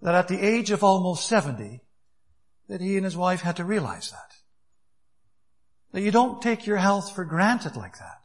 that 0.00 0.14
at 0.14 0.28
the 0.28 0.40
age 0.40 0.70
of 0.70 0.82
almost 0.82 1.26
70, 1.28 1.80
that 2.68 2.80
he 2.80 2.96
and 2.96 3.04
his 3.04 3.16
wife 3.16 3.42
had 3.42 3.56
to 3.56 3.64
realize 3.64 4.10
that. 4.10 4.32
That 5.92 6.02
you 6.02 6.10
don't 6.10 6.42
take 6.42 6.66
your 6.66 6.78
health 6.78 7.14
for 7.14 7.24
granted 7.24 7.76
like 7.76 7.98
that. 7.98 8.20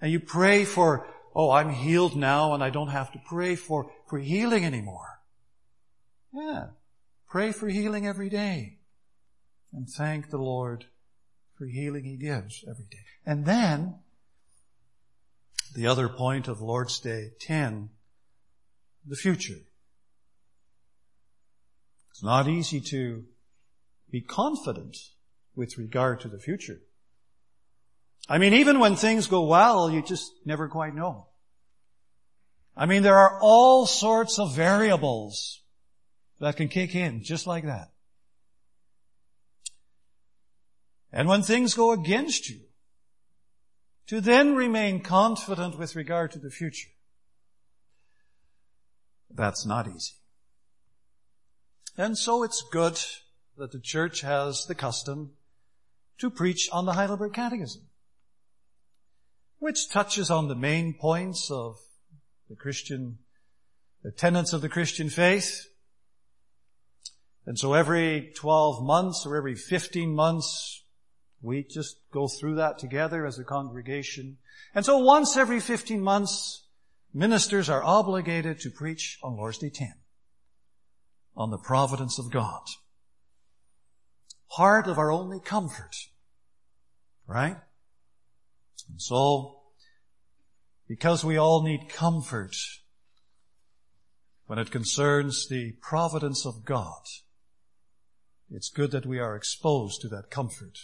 And 0.00 0.10
you 0.10 0.20
pray 0.20 0.64
for, 0.64 1.06
oh, 1.34 1.50
I'm 1.50 1.70
healed 1.70 2.16
now 2.16 2.54
and 2.54 2.62
I 2.62 2.70
don't 2.70 2.88
have 2.88 3.12
to 3.12 3.20
pray 3.26 3.56
for, 3.56 3.90
for 4.08 4.18
healing 4.18 4.64
anymore. 4.64 5.20
Yeah. 6.32 6.66
Pray 7.28 7.52
for 7.52 7.68
healing 7.68 8.06
every 8.06 8.28
day. 8.28 8.78
And 9.72 9.88
thank 9.88 10.30
the 10.30 10.38
Lord 10.38 10.86
for 11.56 11.66
healing 11.66 12.04
He 12.04 12.16
gives 12.16 12.64
every 12.68 12.86
day. 12.90 13.04
And 13.24 13.44
then, 13.44 13.96
the 15.74 15.86
other 15.86 16.08
point 16.08 16.48
of 16.48 16.60
Lord's 16.60 17.00
Day 17.00 17.30
10, 17.40 17.90
the 19.06 19.16
future. 19.16 19.60
It's 22.10 22.22
not 22.22 22.48
easy 22.48 22.80
to 22.80 23.24
be 24.10 24.20
confident 24.20 24.96
with 25.54 25.78
regard 25.78 26.20
to 26.20 26.28
the 26.28 26.38
future. 26.38 26.80
I 28.28 28.38
mean, 28.38 28.54
even 28.54 28.78
when 28.78 28.96
things 28.96 29.26
go 29.26 29.44
well, 29.44 29.90
you 29.90 30.02
just 30.02 30.30
never 30.44 30.68
quite 30.68 30.94
know. 30.94 31.26
I 32.76 32.86
mean, 32.86 33.02
there 33.02 33.18
are 33.18 33.38
all 33.40 33.86
sorts 33.86 34.38
of 34.38 34.54
variables 34.54 35.62
that 36.40 36.56
can 36.56 36.68
kick 36.68 36.94
in 36.94 37.22
just 37.22 37.46
like 37.46 37.64
that. 37.64 37.90
And 41.12 41.28
when 41.28 41.42
things 41.42 41.74
go 41.74 41.92
against 41.92 42.48
you, 42.48 42.60
to 44.06 44.20
then 44.20 44.54
remain 44.54 45.00
confident 45.00 45.78
with 45.78 45.96
regard 45.96 46.30
to 46.32 46.38
the 46.38 46.50
future 46.50 46.90
That's 49.34 49.64
not 49.64 49.88
easy. 49.88 50.12
And 51.96 52.16
so 52.16 52.42
it's 52.42 52.62
good 52.70 52.98
that 53.56 53.72
the 53.72 53.80
church 53.80 54.22
has 54.22 54.66
the 54.66 54.74
custom 54.74 55.32
to 56.18 56.30
preach 56.30 56.68
on 56.72 56.86
the 56.86 56.92
Heidelberg 56.92 57.32
Catechism, 57.32 57.82
which 59.58 59.90
touches 59.90 60.30
on 60.30 60.48
the 60.48 60.54
main 60.54 60.94
points 60.94 61.50
of 61.50 61.78
the 62.48 62.56
Christian, 62.56 63.18
the 64.02 64.10
tenets 64.10 64.52
of 64.52 64.60
the 64.60 64.68
Christian 64.68 65.08
faith. 65.10 65.66
And 67.44 67.58
so 67.58 67.74
every 67.74 68.32
12 68.36 68.82
months 68.82 69.26
or 69.26 69.36
every 69.36 69.54
15 69.54 70.14
months, 70.14 70.81
we 71.42 71.64
just 71.64 71.96
go 72.12 72.28
through 72.28 72.54
that 72.54 72.78
together 72.78 73.26
as 73.26 73.38
a 73.38 73.44
congregation. 73.44 74.38
And 74.74 74.84
so 74.84 74.98
once 74.98 75.36
every 75.36 75.58
15 75.58 76.00
months, 76.00 76.64
ministers 77.12 77.68
are 77.68 77.82
obligated 77.82 78.60
to 78.60 78.70
preach 78.70 79.18
on 79.22 79.36
Lord's 79.36 79.58
Day 79.58 79.70
10, 79.70 79.92
on 81.36 81.50
the 81.50 81.58
providence 81.58 82.18
of 82.18 82.30
God. 82.30 82.62
Part 84.48 84.86
of 84.86 84.98
our 84.98 85.10
only 85.10 85.40
comfort, 85.40 85.96
right? 87.26 87.56
And 88.88 89.02
so, 89.02 89.62
because 90.88 91.24
we 91.24 91.36
all 91.36 91.64
need 91.64 91.88
comfort 91.88 92.54
when 94.46 94.58
it 94.58 94.70
concerns 94.70 95.48
the 95.48 95.72
providence 95.80 96.46
of 96.46 96.64
God, 96.64 97.02
it's 98.50 98.68
good 98.68 98.90
that 98.90 99.06
we 99.06 99.18
are 99.18 99.34
exposed 99.34 100.02
to 100.02 100.08
that 100.08 100.30
comfort 100.30 100.78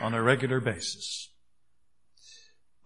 on 0.00 0.14
a 0.14 0.22
regular 0.22 0.60
basis. 0.60 1.30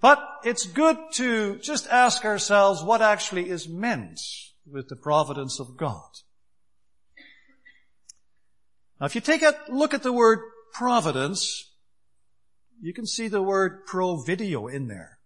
But 0.01 0.21
it's 0.45 0.67
good 0.67 0.97
to 1.15 1.59
just 1.59 1.87
ask 1.89 2.25
ourselves 2.25 2.83
what 2.83 3.01
actually 3.01 3.49
is 3.49 3.69
meant 3.69 4.21
with 4.67 4.89
the 4.89 4.97
providence 4.97 5.61
of 5.61 5.77
God. 5.77 6.11
Now 9.01 9.07
if 9.07 9.15
you 9.15 9.21
take 9.21 9.43
a 9.43 9.55
look 9.69 9.95
at 9.95 10.03
the 10.03 10.13
word 10.13 10.41
providence, 10.75 11.71
you 12.81 12.93
can 12.93 13.07
see 13.07 13.29
the 13.29 13.43
word 13.43 13.87
provideo 13.87 14.73
in 14.73 14.89
there. 14.89 15.19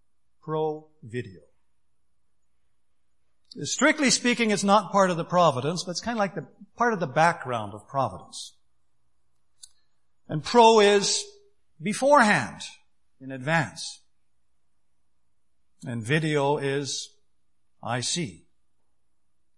Provideo. 0.47 1.43
Strictly 3.63 4.11
speaking, 4.11 4.51
it's 4.51 4.65
not 4.65 4.93
part 4.93 5.11
of 5.11 5.17
the 5.17 5.25
providence, 5.25 5.85
but 5.85 5.93
it's 5.93 6.03
kind 6.03 6.17
of 6.17 6.21
like 6.21 6.35
the 6.35 6.47
part 6.77 6.93
of 6.93 7.01
the 7.01 7.07
background 7.07 7.73
of 7.73 7.89
providence. 7.89 8.55
And 10.29 10.45
pro 10.45 10.81
is 10.81 11.25
beforehand, 11.81 12.63
in 13.21 13.33
advance. 13.33 14.03
And 15.85 16.03
video 16.03 16.59
is 16.59 17.11
I 17.83 18.01
see. 18.01 18.47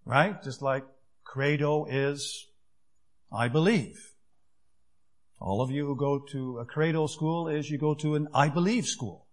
Right? 0.05 0.43
Just 0.43 0.63
like 0.63 0.85
credo 1.25 1.87
is 1.87 2.47
I 3.33 3.49
believe. 3.49 4.15
All 5.41 5.61
of 5.63 5.71
you 5.71 5.87
who 5.87 5.97
go 5.97 6.19
to 6.33 6.59
a 6.59 6.65
credo 6.65 7.07
school 7.07 7.49
is 7.49 7.71
you 7.71 7.79
go 7.79 7.95
to 7.95 8.15
an 8.15 8.29
I 8.35 8.49
believe 8.49 8.87
school. 8.87 9.29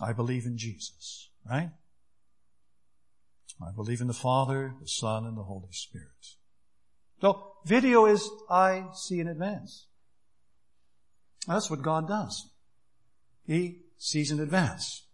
I 0.00 0.12
believe 0.12 0.46
in 0.46 0.56
Jesus. 0.56 1.30
Right? 1.48 1.70
I 3.60 3.72
believe 3.74 4.00
in 4.00 4.06
the 4.06 4.14
Father, 4.14 4.74
the 4.80 4.88
Son, 4.88 5.26
and 5.26 5.36
the 5.36 5.42
Holy 5.42 5.72
Spirit. 5.72 6.08
So, 7.20 7.52
video 7.64 8.06
is 8.06 8.28
I 8.50 8.86
see 8.94 9.20
in 9.20 9.28
advance. 9.28 9.86
That's 11.46 11.70
what 11.70 11.82
God 11.82 12.08
does. 12.08 12.48
He 13.46 13.78
sees 13.98 14.30
in 14.30 14.40
advance. 14.40 15.04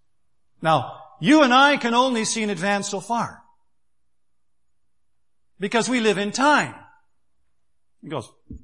Now, 0.60 1.00
you 1.20 1.42
and 1.42 1.52
I 1.52 1.76
can 1.76 1.94
only 1.94 2.24
see 2.24 2.42
in 2.42 2.50
advance 2.50 2.88
so 2.88 3.00
far. 3.00 3.42
Because 5.58 5.88
we 5.88 6.00
live 6.00 6.18
in 6.18 6.30
time. 6.30 6.74
He 8.02 8.08
goes, 8.08 8.30
you 8.48 8.58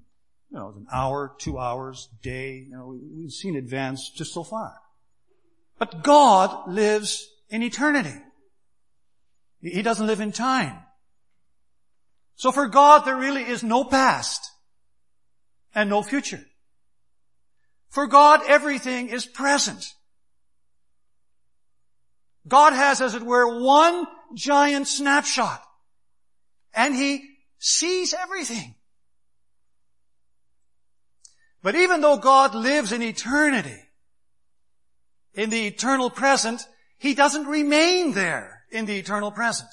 know, 0.51 0.75
an 0.77 0.87
hour, 0.93 1.35
two 1.39 1.59
hours, 1.59 2.09
day, 2.23 2.67
you 2.69 2.77
know, 2.77 2.99
we've 3.17 3.33
seen 3.33 3.57
advance 3.57 4.11
just 4.11 4.33
so 4.33 4.45
far. 4.45 4.75
But 5.79 6.05
God 6.05 6.69
lives 6.69 7.29
in 7.49 7.63
eternity. 7.63 8.15
He 9.61 9.83
doesn't 9.83 10.07
live 10.07 10.21
in 10.21 10.31
time. 10.31 10.79
So 12.37 12.53
for 12.53 12.69
God, 12.69 13.05
there 13.05 13.17
really 13.17 13.43
is 13.43 13.63
no 13.63 13.85
past 13.85 14.51
and 15.75 15.91
no 15.91 16.03
future. 16.03 16.45
For 17.95 18.09
God, 18.09 18.41
everything 18.49 19.09
is 19.09 19.25
present. 19.25 19.95
God 22.49 22.73
has, 22.73 23.01
as 23.01 23.15
it 23.15 23.23
were, 23.23 23.63
one 23.63 24.05
giant 24.35 24.89
snapshot. 24.89 25.63
And 26.75 26.93
He 26.93 27.23
sees 27.61 28.13
everything. 28.13 28.75
But 31.63 31.77
even 31.77 32.01
though 32.01 32.17
God 32.17 32.57
lives 32.57 32.91
in 32.91 33.01
eternity, 33.01 33.81
in 35.33 35.51
the 35.51 35.69
eternal 35.69 36.11
present, 36.11 36.67
He 36.99 37.15
doesn't 37.15 37.47
remain 37.47 38.11
there 38.11 38.65
in 38.73 38.87
the 38.87 38.99
eternal 38.99 39.31
present. 39.31 39.71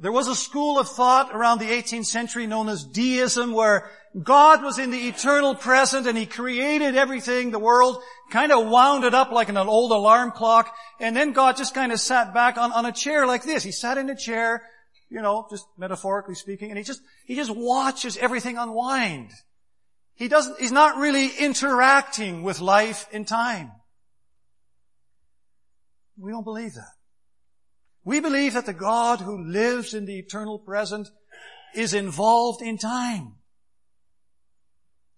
There 0.00 0.12
was 0.12 0.28
a 0.28 0.36
school 0.36 0.78
of 0.78 0.88
thought 0.88 1.34
around 1.34 1.58
the 1.58 1.70
18th 1.70 2.06
century 2.06 2.46
known 2.46 2.68
as 2.68 2.84
deism 2.84 3.52
where 3.52 3.90
God 4.22 4.62
was 4.62 4.78
in 4.78 4.92
the 4.92 5.08
eternal 5.08 5.56
present 5.56 6.06
and 6.06 6.16
He 6.16 6.24
created 6.24 6.96
everything, 6.96 7.50
the 7.50 7.58
world, 7.58 8.00
kind 8.30 8.52
of 8.52 8.68
wound 8.68 9.02
it 9.02 9.12
up 9.12 9.32
like 9.32 9.48
an 9.48 9.56
old 9.56 9.90
alarm 9.90 10.30
clock, 10.30 10.72
and 11.00 11.16
then 11.16 11.32
God 11.32 11.56
just 11.56 11.74
kind 11.74 11.90
of 11.90 11.98
sat 11.98 12.32
back 12.32 12.56
on, 12.56 12.70
on 12.72 12.86
a 12.86 12.92
chair 12.92 13.26
like 13.26 13.42
this. 13.42 13.64
He 13.64 13.72
sat 13.72 13.98
in 13.98 14.08
a 14.08 14.16
chair, 14.16 14.62
you 15.10 15.20
know, 15.20 15.48
just 15.50 15.66
metaphorically 15.76 16.36
speaking, 16.36 16.70
and 16.70 16.78
He 16.78 16.84
just, 16.84 17.00
He 17.26 17.34
just 17.34 17.50
watches 17.50 18.16
everything 18.16 18.56
unwind. 18.56 19.30
He 20.14 20.28
doesn't, 20.28 20.60
He's 20.60 20.72
not 20.72 20.96
really 20.98 21.28
interacting 21.40 22.44
with 22.44 22.60
life 22.60 23.08
in 23.10 23.24
time. 23.24 23.72
We 26.16 26.30
don't 26.30 26.44
believe 26.44 26.74
that. 26.74 26.97
We 28.08 28.20
believe 28.20 28.54
that 28.54 28.64
the 28.64 28.72
God 28.72 29.20
who 29.20 29.44
lives 29.44 29.92
in 29.92 30.06
the 30.06 30.18
eternal 30.18 30.58
present 30.58 31.10
is 31.74 31.92
involved 31.92 32.62
in 32.62 32.78
time. 32.78 33.34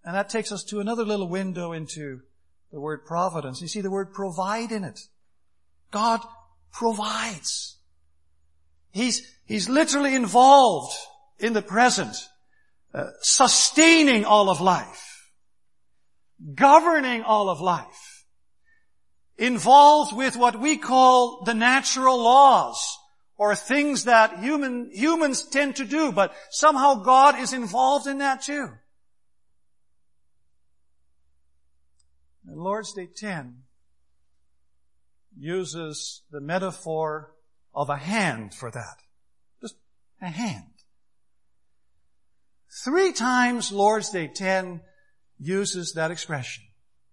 And 0.03 0.17
that 0.17 0.29
takes 0.29 0.51
us 0.51 0.65
to 0.65 0.81
another 0.81 1.05
little 1.05 1.29
window 1.29 1.71
into 1.71 2.23
the 2.73 2.81
word 2.81 3.07
providence. 3.07 3.63
You 3.63 3.69
see 3.69 3.81
the 3.81 3.93
word 3.93 4.13
provide 4.13 4.73
in 4.73 4.83
it. 4.83 4.99
God 5.93 6.21
provides. 6.73 7.79
He's, 8.91 9.37
he's 9.45 9.69
literally 9.69 10.17
involved 10.17 10.97
in 11.39 11.53
the 11.53 11.63
present, 11.63 12.17
uh, 12.93 13.11
sustaining 13.21 14.25
all 14.25 14.51
of 14.51 14.61
life, 14.61 15.31
governing 16.57 17.23
all 17.23 17.51
of 17.51 17.61
life 17.61 18.10
involved 19.41 20.15
with 20.15 20.37
what 20.37 20.61
we 20.61 20.77
call 20.77 21.43
the 21.45 21.55
natural 21.55 22.23
laws 22.23 22.99
or 23.39 23.57
things 23.57 24.05
that 24.05 24.39
human, 24.39 24.91
humans 24.93 25.43
tend 25.43 25.77
to 25.77 25.85
do, 25.87 26.13
but 26.13 26.35
somehow 26.51 27.03
God 27.03 27.39
is 27.39 27.55
involved 27.55 28.07
in 28.07 28.19
that 28.19 28.43
too. 28.43 28.69
And 32.47 32.61
Lord's 32.61 32.93
Day 32.93 33.09
10 33.17 33.63
uses 35.39 36.23
the 36.31 36.41
metaphor 36.41 37.33
of 37.75 37.89
a 37.89 37.97
hand 37.97 38.53
for 38.53 38.71
that. 38.71 38.99
Just 39.63 39.77
a 40.21 40.29
hand. 40.29 40.65
Three 42.85 43.13
times 43.13 43.73
Lord's 43.73 44.11
Day 44.11 44.29
10 44.29 44.83
uses 45.39 45.95
that 45.95 46.11
expression. 46.11 46.65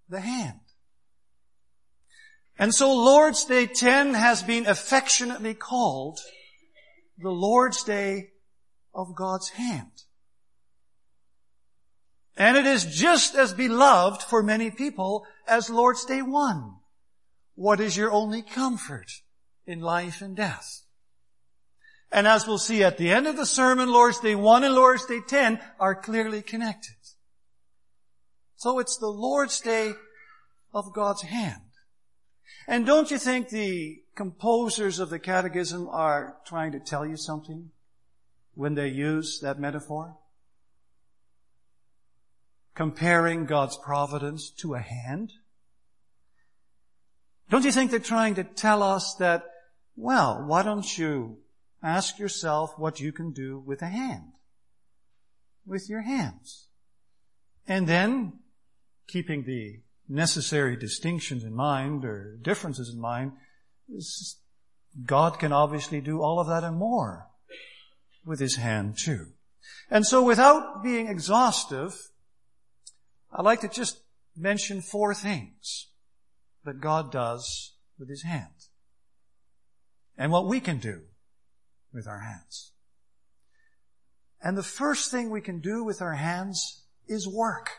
The 0.10 0.20
hand. 0.20 0.60
And 2.60 2.74
so 2.74 2.93
Lord's 2.93 3.46
Day 3.46 3.67
10 3.67 4.15
has 4.15 4.41
been 4.41 4.65
affectionately 4.65 5.54
called 5.54 6.20
the 7.17 7.30
Lord's 7.30 7.84
Day 7.84 8.32
of 8.93 9.15
God's 9.15 9.50
hand. 9.50 9.91
And 12.36 12.58
it 12.58 12.65
is 12.65 12.86
just 12.86 13.36
as 13.36 13.54
beloved 13.54 14.22
for 14.22 14.41
many 14.43 14.72
people 14.72 15.26
as 15.48 15.70
Lord's 15.70 16.06
Day 16.06 16.22
1. 16.22 16.76
What 17.56 17.80
is 17.80 17.98
your 17.98 18.12
only 18.12 18.41
comfort 18.41 19.12
in 19.65 19.80
life 19.80 20.22
and 20.22 20.36
death? 20.36 20.84
And 22.12 22.28
as 22.28 22.48
we'll 22.48 22.58
see 22.58 22.84
at 22.84 22.98
the 22.98 23.12
end 23.12 23.28
of 23.28 23.36
the 23.36 23.46
sermon, 23.46 23.91
Lord's 23.91 24.20
Day 24.20 24.36
1 24.36 24.63
and 24.63 24.74
Lord's 24.74 25.06
Day 25.06 25.20
10 25.28 25.60
are 25.80 25.96
clearly 25.96 26.41
connected. 26.41 26.96
So 28.56 28.80
it's 28.80 28.98
the 28.98 29.08
Lord's 29.08 29.60
Day 29.60 29.93
of 30.74 30.93
God's 30.93 31.24
hand. 31.24 31.67
And 32.68 32.86
don't 32.86 33.10
you 33.10 33.18
think 33.18 33.48
the 33.48 34.04
composers 34.14 35.00
of 35.00 35.10
the 35.10 35.20
catechism 35.20 35.88
are 35.90 36.38
trying 36.46 36.74
to 36.74 36.80
tell 36.80 37.06
you 37.06 37.16
something 37.16 37.72
when 38.56 38.76
they 38.76 38.90
use 38.90 39.40
that 39.40 39.60
metaphor? 39.60 40.18
Comparing 42.76 43.46
God's 43.46 43.78
providence 43.78 44.50
to 44.60 44.76
a 44.76 44.80
hand? 44.80 45.32
Don't 47.50 47.64
you 47.64 47.72
think 47.72 47.90
they're 47.90 48.00
trying 48.00 48.36
to 48.36 48.44
tell 48.44 48.84
us 48.84 49.16
that 49.16 49.46
Well, 49.96 50.44
why 50.46 50.62
don't 50.62 50.98
you 50.98 51.40
ask 51.82 52.20
yourself 52.20 52.78
what 52.78 53.00
you 53.00 53.12
can 53.12 53.32
do 53.32 53.58
with 53.58 53.82
a 53.82 53.88
hand? 53.88 54.34
With 55.66 55.90
your 55.90 56.02
hands. 56.02 56.68
And 57.68 57.88
then, 57.88 58.40
keeping 59.08 59.44
the 59.44 59.80
necessary 60.10 60.76
distinctions 60.76 61.43
in 61.43 61.54
mind 61.54 62.06
or 62.06 62.38
differences 62.41 62.89
in 62.93 63.00
mind, 63.00 63.34
God 65.06 65.39
can 65.39 65.52
obviously 65.52 66.02
do 66.02 66.22
all 66.22 66.39
of 66.39 66.48
that 66.48 66.63
and 66.63 66.78
more 66.78 67.28
with 68.26 68.39
His 68.39 68.56
hand 68.56 68.98
too. 68.98 69.28
And 69.89 70.06
so 70.06 70.24
without 70.24 70.84
being 70.84 71.08
exhaustive, 71.08 71.96
I'd 73.32 73.46
like 73.46 73.62
to 73.62 73.67
just 73.67 74.02
mention 74.36 74.82
four 74.82 75.13
things 75.13 75.89
that 76.63 76.82
God 76.82 77.12
does 77.12 77.74
with 78.00 78.10
His 78.10 78.24
hand. 78.24 78.52
And 80.17 80.32
what 80.32 80.48
we 80.48 80.60
can 80.60 80.80
do 80.80 81.02
with 81.93 82.08
our 82.08 82.20
hands. 82.20 82.72
And 84.41 84.58
the 84.58 84.63
first 84.63 85.12
thing 85.12 85.30
we 85.30 85.41
can 85.41 85.60
do 85.60 85.84
with 85.84 86.02
our 86.02 86.13
hands 86.13 86.84
is 87.08 87.28
work. 87.28 87.70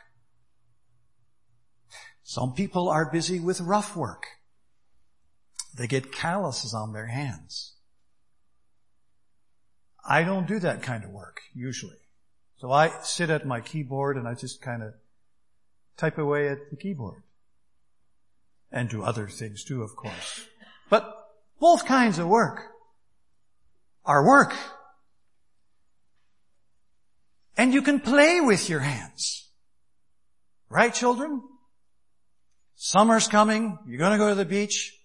Some 2.29 2.53
people 2.53 2.91
are 2.91 3.11
busy 3.11 3.41
with 3.41 3.59
rough 3.59 3.97
work. 3.97 4.27
They 5.75 5.87
get 5.87 6.13
calluses 6.13 6.75
on 6.75 6.93
their 6.93 7.07
hands. 7.07 7.77
I 10.07 10.25
don't 10.25 10.47
do 10.47 10.59
that 10.59 10.83
kind 10.83 11.05
of 11.05 11.11
work, 11.11 11.41
usually. 11.55 11.97
So 12.59 12.71
I 12.71 12.91
sit 13.03 13.31
at 13.31 13.47
my 13.47 13.63
keyboard 13.63 14.19
and 14.19 14.29
I 14.29 14.35
just 14.35 14.61
kind 14.61 14.83
of 14.83 14.93
type 15.97 16.19
away 16.19 16.51
at 16.51 16.69
the 16.69 16.77
keyboard. 16.77 17.23
And 18.71 18.91
do 18.91 19.03
other 19.03 19.27
things 19.29 19.65
too, 19.65 19.83
of 19.83 19.97
course. 19.97 20.45
But 20.91 21.11
both 21.59 21.87
kinds 21.87 22.19
of 22.19 22.29
work 22.29 22.61
are 24.05 24.27
work. 24.27 24.55
And 27.57 27.73
you 27.73 27.81
can 27.81 28.01
play 28.01 28.43
with 28.43 28.69
your 28.69 28.81
hands. 28.81 29.49
Right, 30.69 30.93
children? 30.93 31.41
Summer's 32.81 33.27
coming. 33.27 33.77
You're 33.89 33.99
going 33.99 34.13
to 34.13 34.19
go 34.19 34.29
to 34.29 34.37
the 34.37 34.45
beach. 34.45 34.97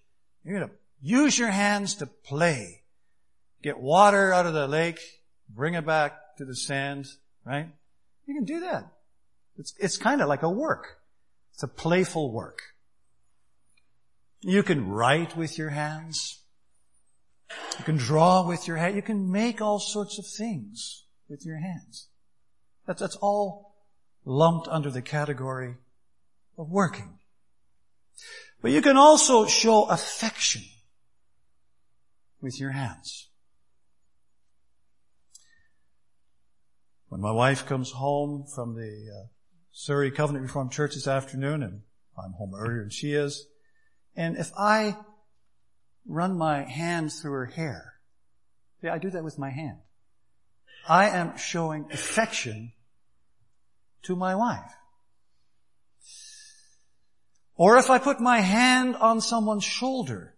You're 0.46 0.60
going 0.60 0.70
to 0.70 0.76
use 1.02 1.40
your 1.40 1.50
hands 1.50 1.96
to 1.96 2.06
play. 2.06 2.84
Get 3.64 3.80
water 3.80 4.32
out 4.32 4.46
of 4.46 4.54
the 4.54 4.68
lake. 4.68 5.00
Bring 5.50 5.74
it 5.74 5.84
back 5.84 6.38
to 6.38 6.46
the 6.46 6.56
sand. 6.56 7.08
Right? 7.44 7.68
You 8.28 8.36
can 8.36 8.46
do 8.46 8.60
that. 8.60 8.92
It's, 9.58 9.74
it's 9.80 9.98
kind 9.98 10.22
of 10.22 10.28
like 10.28 10.44
a 10.44 10.50
work. 10.50 11.00
It's 11.56 11.64
a 11.64 11.68
playful 11.68 12.32
work. 12.32 12.60
You 14.42 14.62
can 14.62 14.88
write 14.88 15.36
with 15.36 15.58
your 15.58 15.70
hands. 15.70 16.42
You 17.80 17.86
can 17.86 17.98
draw 17.98 18.48
with 18.48 18.68
your 18.68 18.78
hand. 18.78 18.96
You 18.96 19.02
can 19.02 19.32
make 19.32 19.62
all 19.62 19.80
sorts 19.80 20.20
of 20.20 20.28
things 20.28 21.06
with 21.28 21.44
your 21.44 21.58
hands. 21.58 22.10
That's, 22.86 23.02
that's 23.02 23.16
all 23.16 23.74
lumped 24.26 24.68
under 24.68 24.92
the 24.92 25.02
category 25.02 25.78
of 26.56 26.70
working. 26.70 27.18
But 28.64 28.72
you 28.72 28.82
can 28.82 28.96
also 28.96 29.46
show 29.46 29.84
affection 29.84 30.62
with 32.42 32.62
your 32.62 32.72
hands. 32.72 33.28
When 37.10 37.20
my 37.20 37.32
wife 37.32 37.66
comes 37.66 37.92
home 37.92 38.46
from 38.56 38.76
the 38.76 39.10
uh, 39.14 39.28
Surrey 39.74 40.12
Covenant 40.12 40.44
Reformed 40.44 40.72
Church 40.72 40.94
this 40.94 41.10
afternoon, 41.10 41.62
and 41.62 41.82
I'm 42.18 42.32
home 42.38 42.54
earlier 42.56 42.80
than 42.80 42.90
she 42.90 43.12
is, 43.12 43.46
and 44.16 44.38
if 44.38 44.50
I 44.58 44.96
run 46.08 46.38
my 46.38 46.64
hands 46.64 47.22
through 47.22 47.34
her 47.34 47.46
hair, 47.48 47.96
see, 48.82 48.88
I 48.88 48.98
do 48.98 49.10
that 49.10 49.26
with 49.26 49.38
my 49.38 49.50
hand. 49.50 49.80
I 50.88 51.10
am 51.10 51.36
showing 51.36 51.90
affection 51.92 52.72
to 54.04 54.16
my 54.16 54.36
wife. 54.36 54.72
Or 57.64 57.78
if 57.78 57.90
I 57.90 57.98
put 57.98 58.20
my 58.20 58.42
hand 58.42 58.98
on 58.98 59.22
someone's 59.22 59.64
shoulder, 59.64 60.36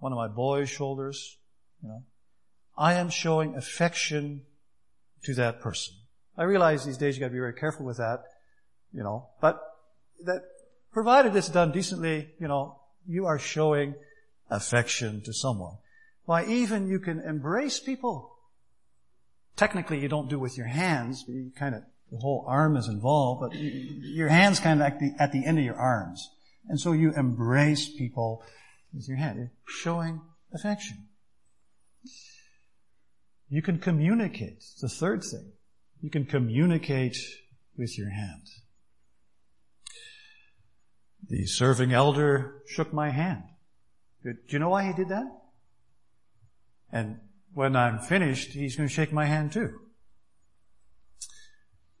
one 0.00 0.10
of 0.10 0.16
my 0.16 0.26
boys' 0.26 0.68
shoulders, 0.68 1.38
you 1.80 1.88
know, 1.88 2.02
I 2.76 2.94
am 2.94 3.08
showing 3.08 3.54
affection 3.54 4.42
to 5.22 5.34
that 5.34 5.60
person. 5.60 5.94
I 6.36 6.42
realize 6.42 6.84
these 6.84 6.98
days 6.98 7.14
you 7.14 7.20
gotta 7.20 7.32
be 7.32 7.38
very 7.38 7.54
careful 7.54 7.86
with 7.86 7.98
that, 7.98 8.24
you 8.92 9.04
know, 9.04 9.28
but 9.40 9.60
that, 10.24 10.42
provided 10.92 11.36
it's 11.36 11.48
done 11.48 11.70
decently, 11.70 12.30
you 12.40 12.48
know, 12.48 12.80
you 13.06 13.26
are 13.26 13.38
showing 13.38 13.94
affection 14.50 15.22
to 15.22 15.32
someone. 15.32 15.76
Why 16.24 16.46
even 16.46 16.88
you 16.88 16.98
can 16.98 17.20
embrace 17.20 17.78
people. 17.78 18.36
Technically 19.54 20.00
you 20.00 20.08
don't 20.08 20.28
do 20.28 20.40
with 20.40 20.56
your 20.56 20.66
hands, 20.66 21.22
but 21.22 21.34
you 21.34 21.52
kind 21.56 21.76
of 21.76 21.84
the 22.10 22.18
whole 22.18 22.44
arm 22.46 22.76
is 22.76 22.88
involved, 22.88 23.40
but 23.42 23.58
your 23.58 24.28
hand's 24.28 24.60
kind 24.60 24.80
of 24.80 24.86
at 24.86 24.98
the, 24.98 25.14
at 25.18 25.32
the 25.32 25.44
end 25.44 25.58
of 25.58 25.64
your 25.64 25.76
arms. 25.76 26.28
And 26.68 26.80
so 26.80 26.92
you 26.92 27.12
embrace 27.14 27.88
people 27.88 28.42
with 28.94 29.08
your 29.08 29.18
hand, 29.18 29.50
showing 29.66 30.20
affection. 30.54 31.08
You 33.48 33.62
can 33.62 33.78
communicate. 33.78 34.62
The 34.80 34.88
third 34.88 35.22
thing. 35.22 35.52
You 36.00 36.10
can 36.10 36.26
communicate 36.26 37.16
with 37.76 37.98
your 37.98 38.10
hand. 38.10 38.42
The 41.28 41.46
serving 41.46 41.92
elder 41.92 42.62
shook 42.66 42.92
my 42.92 43.10
hand. 43.10 43.42
Do 44.22 44.34
you 44.48 44.58
know 44.58 44.70
why 44.70 44.86
he 44.86 44.92
did 44.92 45.08
that? 45.08 45.26
And 46.90 47.20
when 47.54 47.76
I'm 47.76 47.98
finished, 47.98 48.52
he's 48.52 48.76
going 48.76 48.88
to 48.88 48.94
shake 48.94 49.12
my 49.12 49.26
hand 49.26 49.52
too. 49.52 49.78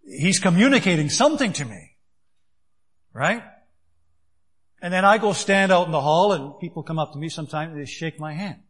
He's 0.08 0.38
communicating 0.38 1.10
something 1.10 1.52
to 1.54 1.64
me. 1.64 1.96
Right? 3.12 3.42
And 4.80 4.92
then 4.92 5.04
I 5.04 5.18
go 5.18 5.32
stand 5.32 5.72
out 5.72 5.86
in 5.86 5.92
the 5.92 6.00
hall 6.00 6.32
and 6.32 6.58
people 6.60 6.82
come 6.82 6.98
up 6.98 7.12
to 7.12 7.18
me 7.18 7.28
sometimes 7.28 7.72
and 7.72 7.80
they 7.80 7.86
shake 7.86 8.18
my 8.18 8.32
hand. 8.32 8.60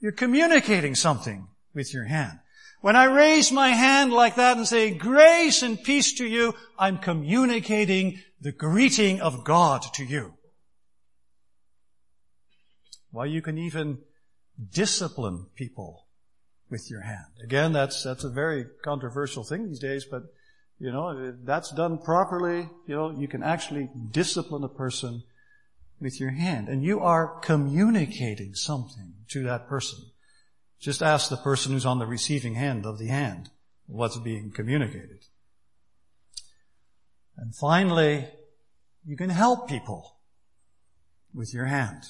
You're 0.00 0.12
communicating 0.12 0.94
something 0.94 1.48
with 1.74 1.92
your 1.92 2.04
hand. 2.04 2.38
When 2.80 2.96
I 2.96 3.04
raise 3.04 3.52
my 3.52 3.68
hand 3.68 4.12
like 4.12 4.34
that 4.34 4.56
and 4.56 4.66
say, 4.66 4.90
grace 4.90 5.62
and 5.62 5.82
peace 5.82 6.14
to 6.14 6.26
you, 6.26 6.54
I'm 6.76 6.98
communicating 6.98 8.20
the 8.40 8.50
greeting 8.50 9.20
of 9.20 9.44
God 9.44 9.82
to 9.94 10.04
you. 10.04 10.34
Why, 13.12 13.26
you 13.26 13.42
can 13.42 13.58
even 13.58 13.98
discipline 14.72 15.46
people 15.54 16.01
with 16.72 16.90
your 16.90 17.02
hand. 17.02 17.26
Again, 17.44 17.74
that's, 17.74 18.02
that's 18.02 18.24
a 18.24 18.30
very 18.30 18.64
controversial 18.82 19.44
thing 19.44 19.68
these 19.68 19.78
days, 19.78 20.06
but, 20.10 20.22
you 20.80 20.90
know, 20.90 21.10
if 21.10 21.34
that's 21.44 21.70
done 21.70 21.98
properly, 21.98 22.70
you 22.86 22.96
know, 22.96 23.10
you 23.10 23.28
can 23.28 23.42
actually 23.42 23.90
discipline 24.10 24.64
a 24.64 24.68
person 24.68 25.22
with 26.00 26.18
your 26.18 26.30
hand. 26.30 26.70
And 26.70 26.82
you 26.82 27.00
are 27.00 27.38
communicating 27.40 28.54
something 28.54 29.12
to 29.28 29.42
that 29.44 29.68
person. 29.68 29.98
Just 30.80 31.02
ask 31.02 31.28
the 31.28 31.36
person 31.36 31.72
who's 31.72 31.86
on 31.86 31.98
the 31.98 32.06
receiving 32.06 32.54
hand 32.54 32.86
of 32.86 32.98
the 32.98 33.08
hand 33.08 33.50
what's 33.86 34.16
being 34.16 34.50
communicated. 34.50 35.26
And 37.36 37.54
finally, 37.54 38.28
you 39.04 39.16
can 39.18 39.28
help 39.28 39.68
people 39.68 40.16
with 41.34 41.52
your 41.52 41.66
hand. 41.66 42.04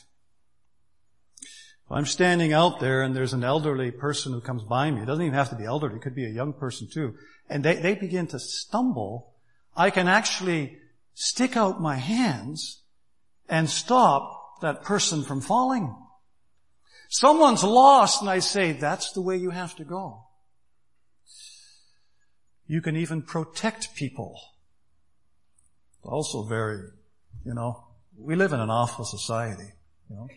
I'm 1.92 2.06
standing 2.06 2.54
out 2.54 2.80
there 2.80 3.02
and 3.02 3.14
there's 3.14 3.34
an 3.34 3.44
elderly 3.44 3.90
person 3.90 4.32
who 4.32 4.40
comes 4.40 4.62
by 4.62 4.90
me. 4.90 5.02
It 5.02 5.06
doesn't 5.06 5.24
even 5.24 5.34
have 5.34 5.50
to 5.50 5.56
be 5.56 5.66
elderly. 5.66 5.96
It 5.96 6.02
could 6.02 6.14
be 6.14 6.24
a 6.24 6.30
young 6.30 6.54
person 6.54 6.88
too. 6.90 7.14
And 7.50 7.62
they, 7.62 7.76
they 7.76 7.94
begin 7.94 8.26
to 8.28 8.38
stumble. 8.38 9.34
I 9.76 9.90
can 9.90 10.08
actually 10.08 10.78
stick 11.12 11.54
out 11.54 11.82
my 11.82 11.96
hands 11.96 12.80
and 13.46 13.68
stop 13.68 14.60
that 14.62 14.84
person 14.84 15.22
from 15.22 15.42
falling. 15.42 15.94
Someone's 17.10 17.62
lost 17.62 18.22
and 18.22 18.30
I 18.30 18.38
say, 18.38 18.72
that's 18.72 19.12
the 19.12 19.20
way 19.20 19.36
you 19.36 19.50
have 19.50 19.76
to 19.76 19.84
go. 19.84 20.24
You 22.66 22.80
can 22.80 22.96
even 22.96 23.20
protect 23.20 23.94
people. 23.94 24.40
Also 26.02 26.44
very, 26.44 26.84
you 27.44 27.52
know, 27.52 27.84
we 28.16 28.34
live 28.34 28.54
in 28.54 28.60
an 28.60 28.70
awful 28.70 29.04
society, 29.04 29.68
you 30.08 30.16
know 30.16 30.28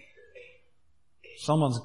someone's 1.38 1.80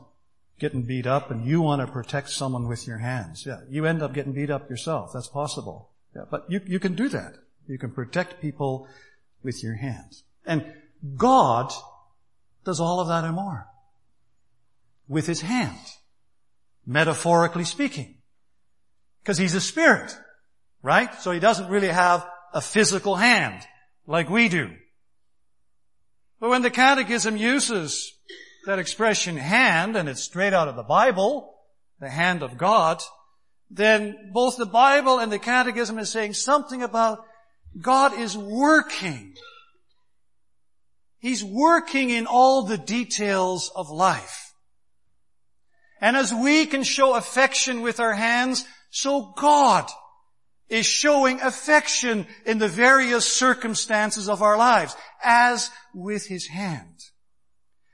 getting 0.58 0.82
beat 0.82 1.06
up 1.06 1.30
and 1.30 1.44
you 1.44 1.62
want 1.62 1.80
to 1.80 1.90
protect 1.90 2.30
someone 2.30 2.68
with 2.68 2.86
your 2.86 2.98
hands. 2.98 3.44
Yeah, 3.46 3.60
you 3.68 3.86
end 3.86 4.02
up 4.02 4.12
getting 4.12 4.32
beat 4.32 4.50
up 4.50 4.68
yourself. 4.70 5.10
That's 5.12 5.28
possible. 5.28 5.90
Yeah, 6.14 6.24
but 6.30 6.44
you, 6.48 6.60
you 6.66 6.78
can 6.78 6.94
do 6.94 7.08
that. 7.08 7.36
You 7.66 7.78
can 7.78 7.90
protect 7.90 8.40
people 8.40 8.86
with 9.42 9.62
your 9.62 9.74
hands. 9.74 10.24
And 10.44 10.72
God 11.16 11.72
does 12.64 12.80
all 12.80 13.00
of 13.00 13.08
that 13.08 13.24
and 13.24 13.34
more. 13.34 13.66
With 15.08 15.26
His 15.26 15.40
hand. 15.40 15.78
Metaphorically 16.86 17.64
speaking. 17.64 18.16
Because 19.22 19.38
He's 19.38 19.54
a 19.54 19.60
spirit. 19.60 20.16
Right? 20.82 21.14
So 21.20 21.30
He 21.30 21.40
doesn't 21.40 21.68
really 21.68 21.88
have 21.88 22.26
a 22.52 22.60
physical 22.60 23.16
hand 23.16 23.62
like 24.06 24.28
we 24.28 24.48
do. 24.48 24.70
But 26.40 26.50
when 26.50 26.62
the 26.62 26.70
Catechism 26.70 27.36
uses 27.36 28.12
that 28.66 28.78
expression 28.78 29.36
hand, 29.36 29.96
and 29.96 30.08
it's 30.08 30.22
straight 30.22 30.52
out 30.52 30.68
of 30.68 30.76
the 30.76 30.82
Bible, 30.82 31.54
the 32.00 32.10
hand 32.10 32.42
of 32.42 32.58
God, 32.58 33.02
then 33.70 34.30
both 34.32 34.56
the 34.56 34.66
Bible 34.66 35.18
and 35.18 35.30
the 35.30 35.38
Catechism 35.38 35.98
is 35.98 36.10
saying 36.10 36.34
something 36.34 36.82
about 36.82 37.24
God 37.80 38.18
is 38.18 38.36
working. 38.36 39.34
He's 41.18 41.44
working 41.44 42.10
in 42.10 42.26
all 42.26 42.64
the 42.64 42.78
details 42.78 43.70
of 43.74 43.90
life. 43.90 44.52
And 46.00 46.16
as 46.16 46.32
we 46.32 46.66
can 46.66 46.82
show 46.82 47.14
affection 47.14 47.82
with 47.82 48.00
our 48.00 48.14
hands, 48.14 48.64
so 48.90 49.34
God 49.36 49.88
is 50.68 50.86
showing 50.86 51.40
affection 51.40 52.26
in 52.46 52.58
the 52.58 52.68
various 52.68 53.30
circumstances 53.30 54.28
of 54.28 54.40
our 54.40 54.56
lives, 54.56 54.96
as 55.22 55.70
with 55.94 56.26
His 56.26 56.46
hand. 56.46 56.96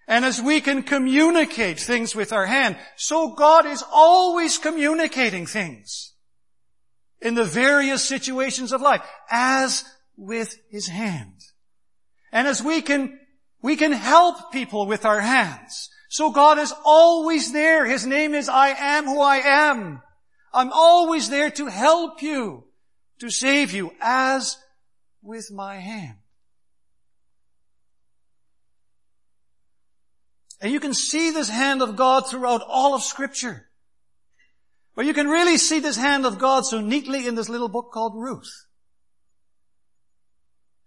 And 0.08 0.24
as 0.24 0.40
we 0.40 0.60
can 0.60 0.82
communicate 0.82 1.80
things 1.80 2.14
with 2.14 2.32
our 2.32 2.46
hand, 2.46 2.76
so 2.94 3.34
God 3.34 3.66
is 3.66 3.82
always 3.92 4.56
communicating 4.58 5.46
things 5.46 6.12
in 7.20 7.34
the 7.34 7.44
various 7.44 8.04
situations 8.04 8.72
of 8.72 8.80
life, 8.80 9.02
as 9.30 9.84
with 10.16 10.58
His 10.70 10.86
hand. 10.86 11.34
And 12.30 12.46
as 12.46 12.62
we 12.62 12.82
can, 12.82 13.18
we 13.62 13.76
can 13.76 13.92
help 13.92 14.52
people 14.52 14.86
with 14.86 15.04
our 15.04 15.20
hands. 15.20 15.90
So 16.08 16.30
God 16.30 16.58
is 16.58 16.72
always 16.84 17.52
there. 17.52 17.84
His 17.84 18.06
name 18.06 18.34
is 18.34 18.48
I 18.48 18.68
am 18.68 19.06
who 19.06 19.20
I 19.20 19.38
am. 19.38 20.02
I'm 20.54 20.72
always 20.72 21.28
there 21.28 21.50
to 21.50 21.66
help 21.66 22.22
you, 22.22 22.64
to 23.18 23.28
save 23.28 23.72
you, 23.72 23.92
as 24.00 24.56
with 25.20 25.50
my 25.52 25.76
hand. 25.76 26.18
And 30.66 30.72
you 30.72 30.80
can 30.80 30.94
see 30.94 31.30
this 31.30 31.48
hand 31.48 31.80
of 31.80 31.94
God 31.94 32.28
throughout 32.28 32.60
all 32.66 32.96
of 32.96 33.02
scripture. 33.04 33.68
But 34.96 35.06
you 35.06 35.14
can 35.14 35.28
really 35.28 35.58
see 35.58 35.78
this 35.78 35.96
hand 35.96 36.26
of 36.26 36.40
God 36.40 36.66
so 36.66 36.80
neatly 36.80 37.28
in 37.28 37.36
this 37.36 37.48
little 37.48 37.68
book 37.68 37.92
called 37.92 38.16
Ruth. 38.16 38.66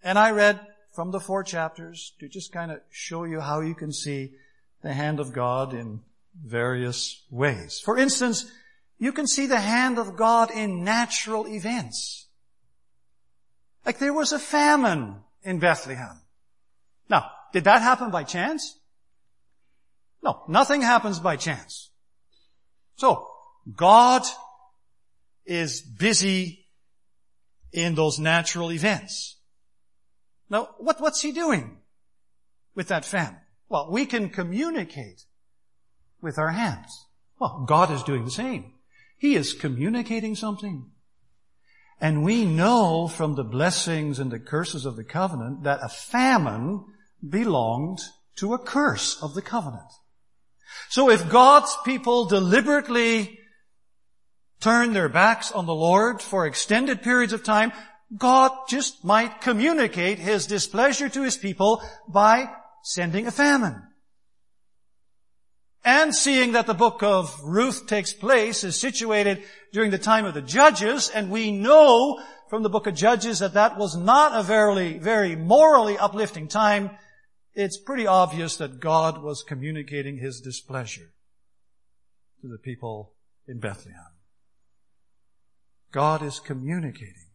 And 0.04 0.20
I 0.20 0.32
read 0.32 0.60
from 0.92 1.12
the 1.12 1.22
four 1.22 1.46
chapters 1.46 2.12
to 2.20 2.28
just 2.28 2.52
kind 2.52 2.72
of 2.72 2.82
show 2.92 3.24
you 3.24 3.40
how 3.40 3.62
you 3.62 3.74
can 3.74 3.94
see 3.94 4.34
the 4.82 4.92
hand 4.92 5.22
of 5.22 5.32
God 5.32 5.74
in 5.74 6.02
various 6.36 7.24
ways. 7.32 7.80
For 7.80 7.98
instance, 7.98 8.52
you 8.98 9.14
can 9.14 9.28
see 9.28 9.46
the 9.46 9.62
hand 9.62 9.98
of 9.98 10.18
God 10.18 10.52
in 10.52 10.84
natural 10.84 11.48
events. 11.48 12.28
Like 13.86 13.98
there 13.98 14.12
was 14.12 14.34
a 14.34 14.40
famine 14.40 15.22
in 15.42 15.60
Bethlehem. 15.60 16.20
Now, 17.10 17.32
did 17.54 17.64
that 17.64 17.82
happen 17.82 18.12
by 18.12 18.26
chance? 18.26 18.76
No, 20.22 20.44
nothing 20.48 20.82
happens 20.82 21.20
by 21.20 21.36
chance. 21.36 21.92
So, 22.96 23.28
God 23.76 24.24
is 25.46 25.82
busy 25.82 26.66
in 27.72 27.96
those 27.96 28.20
natural 28.20 28.72
events. 28.72 29.38
Now, 30.50 30.70
what, 30.78 31.00
what's 31.00 31.22
he 31.22 31.32
doing 31.32 31.78
with 32.76 32.88
that 32.88 33.06
famine? 33.06 33.40
Well, 33.70 33.90
we 33.92 34.06
can 34.06 34.30
communicate 34.30 35.26
with 36.22 36.38
our 36.38 36.50
hands. 36.50 37.06
Well, 37.40 37.64
God 37.68 37.92
is 37.92 38.04
doing 38.04 38.26
the 38.26 38.32
same. 38.32 38.74
He 39.18 39.36
is 39.36 39.54
communicating 39.54 40.36
something. 40.36 40.90
And 42.02 42.24
we 42.24 42.46
know 42.46 43.08
from 43.08 43.36
the 43.36 43.44
blessings 43.44 44.20
and 44.20 44.32
the 44.32 44.40
curses 44.40 44.86
of 44.86 44.96
the 44.96 45.04
covenant 45.04 45.64
that 45.64 45.80
a 45.84 45.90
famine 45.90 46.86
belonged 47.28 48.00
to 48.38 48.54
a 48.54 48.60
curse 48.60 49.22
of 49.22 49.34
the 49.34 49.42
covenant. 49.42 49.92
So 50.90 51.12
if 51.12 51.30
God's 51.30 51.76
people 51.86 52.26
deliberately 52.26 53.40
turn 54.60 54.94
their 54.94 55.08
backs 55.08 55.52
on 55.52 55.68
the 55.68 55.76
Lord 55.76 56.20
for 56.20 56.46
extended 56.46 57.04
periods 57.04 57.32
of 57.32 57.44
time, 57.44 57.72
God 58.18 58.52
just 58.68 59.06
might 59.06 59.40
communicate 59.40 60.18
His 60.18 60.48
displeasure 60.48 61.08
to 61.10 61.22
His 61.22 61.38
people 61.38 61.84
by 62.08 62.50
sending 62.84 63.28
a 63.28 63.32
famine. 63.32 63.84
And 65.86 66.14
seeing 66.14 66.54
that 66.54 66.66
the 66.66 66.74
book 66.74 67.04
of 67.04 67.40
Ruth 67.44 67.86
takes 67.86 68.12
place 68.12 68.64
is 68.64 68.80
situated 68.80 69.44
during 69.72 69.92
the 69.92 70.00
time 70.00 70.26
of 70.26 70.34
the 70.34 70.42
Judges, 70.42 71.10
and 71.10 71.30
we 71.30 71.52
know 71.52 72.20
from 72.50 72.64
the 72.64 72.70
book 72.70 72.88
of 72.88 72.96
Judges 72.96 73.40
that 73.40 73.54
that 73.54 73.78
was 73.78 73.96
not 73.96 74.38
a 74.38 74.42
very, 74.42 74.98
very 74.98 75.36
morally 75.36 76.00
uplifting 76.00 76.48
time, 76.48 76.90
it's 77.60 77.78
pretty 77.78 78.08
obvious 78.08 78.56
that 78.56 78.80
God 78.80 79.22
was 79.22 79.44
communicating 79.44 80.18
His 80.18 80.40
displeasure 80.40 81.12
to 82.42 82.48
the 82.48 82.58
people 82.58 83.16
in 83.48 83.60
Bethlehem. 83.60 84.14
God 85.92 86.24
is 86.24 86.40
communicating 86.40 87.32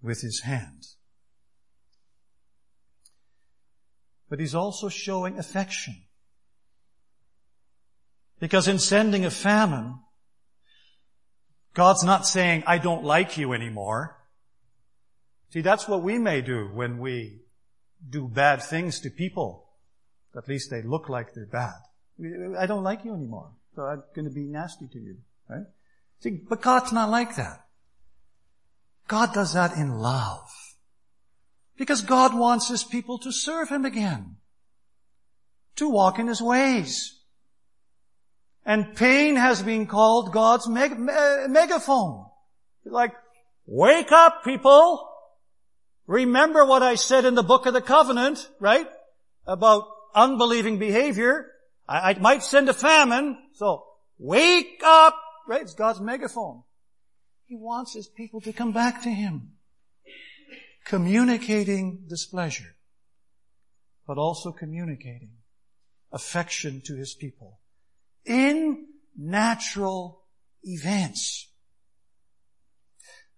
with 0.00 0.22
His 0.22 0.40
hand. 0.40 0.86
But 4.30 4.40
He's 4.40 4.54
also 4.54 4.88
showing 4.88 5.38
affection. 5.38 6.04
Because 8.40 8.68
in 8.68 8.78
sending 8.78 9.26
a 9.26 9.30
famine, 9.30 9.98
God's 11.74 12.04
not 12.04 12.26
saying, 12.26 12.64
I 12.66 12.78
don't 12.78 13.04
like 13.04 13.36
you 13.36 13.52
anymore. 13.52 14.16
See, 15.50 15.60
that's 15.60 15.86
what 15.86 16.02
we 16.02 16.16
may 16.16 16.40
do 16.40 16.70
when 16.72 16.98
we 16.98 17.42
do 18.08 18.28
bad 18.28 18.62
things 18.62 19.00
to 19.00 19.10
people. 19.10 19.68
At 20.36 20.48
least 20.48 20.70
they 20.70 20.82
look 20.82 21.08
like 21.08 21.32
they're 21.34 21.46
bad. 21.46 21.74
I 22.58 22.66
don't 22.66 22.84
like 22.84 23.04
you 23.04 23.14
anymore, 23.14 23.50
so 23.74 23.82
I'm 23.82 24.02
going 24.14 24.28
to 24.28 24.34
be 24.34 24.44
nasty 24.44 24.86
to 24.86 24.98
you, 24.98 25.16
right? 25.48 25.66
See, 26.20 26.40
but 26.48 26.62
God's 26.62 26.92
not 26.92 27.10
like 27.10 27.36
that. 27.36 27.66
God 29.08 29.32
does 29.32 29.54
that 29.54 29.76
in 29.76 29.98
love. 29.98 30.48
Because 31.76 32.00
God 32.00 32.34
wants 32.34 32.68
His 32.68 32.84
people 32.84 33.18
to 33.18 33.30
serve 33.30 33.68
Him 33.68 33.84
again. 33.84 34.36
To 35.76 35.88
walk 35.88 36.18
in 36.18 36.26
His 36.26 36.40
ways. 36.40 37.20
And 38.64 38.96
pain 38.96 39.36
has 39.36 39.62
been 39.62 39.86
called 39.86 40.32
God's 40.32 40.68
meg- 40.68 40.98
me- 40.98 41.46
megaphone. 41.48 42.26
Like, 42.84 43.14
wake 43.66 44.10
up 44.10 44.42
people! 44.42 45.08
Remember 46.06 46.64
what 46.64 46.82
I 46.82 46.94
said 46.94 47.24
in 47.24 47.34
the 47.34 47.42
book 47.42 47.66
of 47.66 47.74
the 47.74 47.80
covenant, 47.80 48.48
right? 48.60 48.86
About 49.46 49.88
unbelieving 50.14 50.78
behavior. 50.78 51.46
I, 51.88 52.10
I 52.10 52.18
might 52.18 52.42
send 52.42 52.68
a 52.68 52.74
famine, 52.74 53.36
so 53.54 53.84
wake 54.18 54.80
up, 54.84 55.16
right? 55.48 55.62
It's 55.62 55.74
God's 55.74 56.00
megaphone. 56.00 56.62
He 57.46 57.56
wants 57.56 57.94
his 57.94 58.08
people 58.08 58.40
to 58.42 58.52
come 58.52 58.72
back 58.72 59.02
to 59.02 59.10
him. 59.10 59.52
Communicating 60.84 62.04
displeasure, 62.08 62.76
but 64.06 64.18
also 64.18 64.52
communicating 64.52 65.30
affection 66.12 66.80
to 66.86 66.94
his 66.94 67.14
people 67.14 67.58
in 68.24 68.86
natural 69.16 70.22
events. 70.62 71.48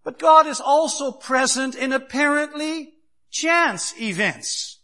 But 0.08 0.18
God 0.18 0.46
is 0.46 0.58
also 0.58 1.12
present 1.12 1.74
in 1.74 1.92
apparently 1.92 2.94
chance 3.30 3.92
events. 4.00 4.80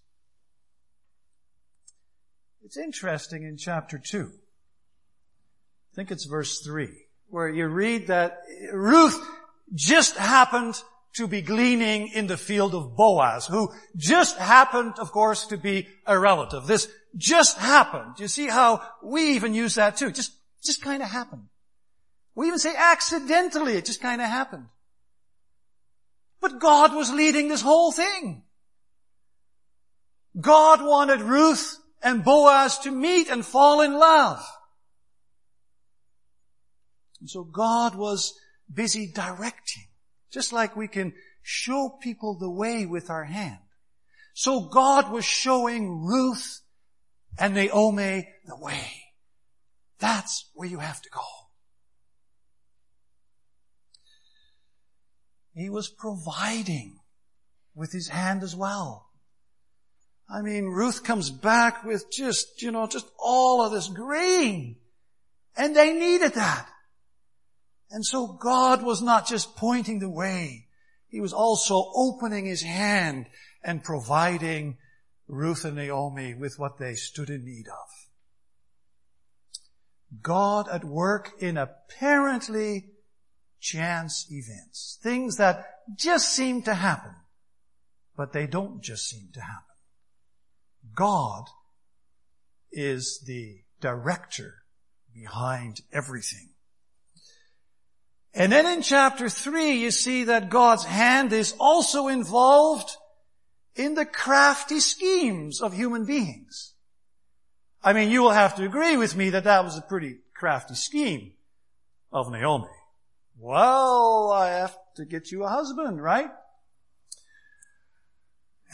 It's 2.63 2.77
interesting 2.77 3.43
in 3.43 3.57
chapter 3.57 3.99
2. 3.99 4.31
I 4.31 5.95
think 5.97 6.11
it's 6.11 6.27
verse 6.27 6.59
3, 6.59 6.91
where 7.29 7.49
you 7.49 7.69
read 7.69 8.09
that 8.09 8.37
Ruth 8.71 9.19
just 9.73 10.19
happened 10.19 10.75
to 11.15 11.27
be 11.27 11.41
gleaning 11.41 12.09
in 12.09 12.27
the 12.27 12.37
field 12.37 12.75
of 12.75 12.95
Boaz, 12.95 13.47
who 13.47 13.73
just 13.97 14.37
happened, 14.37 14.99
of 14.99 15.11
course, 15.11 15.47
to 15.47 15.57
be 15.57 15.89
a 16.07 16.19
relative. 16.19 16.67
This 16.67 16.87
just 17.17 17.57
happened. 17.57 18.19
You 18.19 18.29
see 18.29 18.49
how 18.49 18.83
we 19.03 19.37
even 19.37 19.55
use 19.55 19.77
that 19.77 19.97
too. 19.97 20.13
Just, 20.13 20.33
just 20.63 20.83
kind 20.83 21.03
of 21.03 21.09
happened. 21.09 21.45
We 22.35 22.49
even 22.49 22.59
say 22.59 22.75
accidentally, 22.77 23.79
it 23.79 23.87
just 23.87 24.03
kind 24.03 24.21
of 24.21 24.29
happened. 24.29 24.67
But 26.45 26.61
God 26.61 26.95
was 26.95 27.11
leading 27.11 27.49
this 27.49 27.63
whole 27.63 27.91
thing. 27.91 28.43
God 30.39 30.83
wanted 30.83 31.23
Ruth 31.23 31.79
and 32.03 32.23
Boaz 32.23 32.77
to 32.81 32.91
meet 32.91 33.31
and 33.31 33.43
fall 33.43 33.81
in 33.81 33.95
love. 33.95 34.45
And 37.19 37.31
so 37.31 37.45
God 37.45 37.95
was 37.95 38.35
busy 38.71 39.11
directing, 39.11 39.85
just 40.31 40.53
like 40.53 40.77
we 40.77 40.87
can 40.87 41.15
show 41.41 41.99
people 42.03 42.37
the 42.39 42.51
way 42.51 42.85
with 42.85 43.09
our 43.09 43.25
hand. 43.25 43.61
So 44.35 44.69
God 44.69 45.11
was 45.11 45.25
showing 45.25 46.05
Ruth 46.05 46.61
and 47.39 47.55
Naomi 47.55 48.29
the 48.45 48.59
way. 48.59 48.91
That's 49.99 50.51
where 50.53 50.69
you 50.69 50.81
have 50.81 51.01
to 51.01 51.09
go. 51.09 51.23
He 55.55 55.71
was 55.71 55.89
providing 55.89 56.99
with 57.75 57.93
his 57.93 58.09
hand 58.09 58.43
as 58.43 58.57
well. 58.57 59.11
I 60.29 60.43
mean, 60.43 60.67
Ruth 60.67 61.05
comes 61.05 61.31
back 61.31 61.85
with 61.85 62.11
just, 62.11 62.63
you 62.63 62.73
know, 62.73 62.87
just 62.87 63.07
all 63.19 63.63
of 63.63 63.73
this 63.73 63.89
grain. 63.89 64.77
And 65.57 65.77
they 65.77 65.93
needed 65.93 66.35
that. 66.35 66.69
And 67.91 68.05
so 68.05 68.27
God 68.27 68.83
was 68.83 69.03
not 69.03 69.29
just 69.29 69.57
pointing 69.57 70.01
the 70.01 70.11
way. 70.11 70.67
He 71.09 71.21
was 71.21 71.33
also 71.33 71.93
opening 71.95 72.47
his 72.47 72.63
hand 72.63 73.27
and 73.63 73.85
providing 73.85 74.79
Ruth 75.29 75.65
and 75.65 75.77
Naomi 75.77 76.35
with 76.35 76.55
what 76.59 76.79
they 76.79 76.95
stood 76.95 77.31
in 77.31 77.45
need 77.45 77.67
of. 77.69 77.89
God 80.23 80.69
at 80.69 80.85
work 80.85 81.33
in 81.39 81.57
apparently 81.57 82.94
chance 83.65 84.27
events. 84.31 84.99
Things 85.03 85.39
that 85.39 85.65
just 85.97 86.35
seem 86.35 86.63
to 86.63 86.75
happen, 86.75 87.15
but 88.15 88.33
they 88.33 88.47
don't 88.47 88.83
just 88.83 89.09
seem 89.09 89.31
to 89.33 89.41
happen. 89.41 89.63
God 90.95 91.45
is 92.71 93.25
the 93.27 93.63
director 93.81 94.57
behind 95.15 95.81
everything. 95.93 96.51
And 98.35 98.53
then 98.53 98.67
in 98.67 98.83
chapter 98.83 99.29
3, 99.31 99.73
you 99.73 99.91
see 99.91 100.25
that 100.25 100.51
God's 100.51 100.85
hand 100.85 101.33
is 101.33 101.55
also 101.59 102.09
involved 102.09 102.91
in 103.77 103.95
the 103.95 104.05
crafty 104.05 104.81
schemes 104.81 105.63
of 105.63 105.73
human 105.73 106.05
beings. 106.05 106.75
I 107.83 107.93
mean, 107.93 108.11
you 108.11 108.23
will 108.23 108.33
have 108.33 108.57
to 108.57 108.65
agree 108.65 108.97
with 108.97 109.17
me 109.17 109.31
that 109.31 109.45
that 109.45 109.65
was 109.65 109.79
a 109.79 109.83
pretty 109.83 110.17
crafty 110.35 110.75
scheme 110.75 111.33
of 112.13 112.31
Naomi. 112.31 112.69
Well, 113.39 114.31
I 114.33 114.49
have 114.51 114.77
to 114.97 115.05
get 115.05 115.31
you 115.31 115.45
a 115.45 115.49
husband, 115.49 116.03
right? 116.03 116.31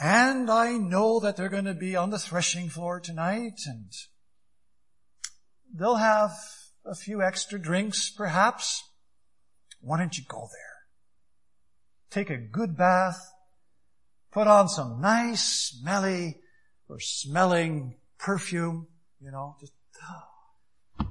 And 0.02 0.50
I 0.50 0.72
know 0.78 1.20
that 1.20 1.36
they're 1.36 1.48
going 1.48 1.64
to 1.66 1.74
be 1.74 1.96
on 1.96 2.10
the 2.10 2.18
threshing 2.18 2.68
floor 2.68 3.00
tonight 3.00 3.60
and 3.66 3.92
they'll 5.74 5.96
have 5.96 6.32
a 6.84 6.94
few 6.94 7.22
extra 7.22 7.58
drinks 7.58 8.10
perhaps. 8.10 8.82
Why 9.80 9.98
don't 9.98 10.16
you 10.16 10.24
go 10.26 10.48
there? 10.50 10.70
Take 12.10 12.30
a 12.30 12.38
good 12.38 12.76
bath, 12.76 13.20
put 14.32 14.46
on 14.46 14.68
some 14.68 15.00
nice 15.00 15.70
smelly 15.70 16.40
or 16.88 16.98
smelling 16.98 17.96
perfume, 18.18 18.88
you 19.20 19.30
know, 19.30 19.56
just, 19.60 19.72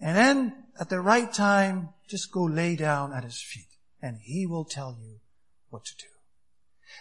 and 0.00 0.16
then 0.16 0.65
at 0.80 0.88
the 0.88 1.00
right 1.00 1.32
time, 1.32 1.90
just 2.08 2.32
go 2.32 2.44
lay 2.44 2.76
down 2.76 3.12
at 3.12 3.24
his 3.24 3.40
feet 3.40 3.68
and 4.02 4.18
he 4.22 4.46
will 4.46 4.64
tell 4.64 4.96
you 5.00 5.16
what 5.70 5.84
to 5.84 5.94
do. 5.96 6.08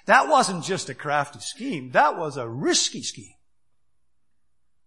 That 0.06 0.28
wasn't 0.28 0.64
just 0.64 0.90
a 0.90 0.94
crafty 0.94 1.40
scheme. 1.40 1.92
That 1.92 2.18
was 2.18 2.38
a 2.38 2.48
risky 2.48 3.02
scheme. 3.02 3.36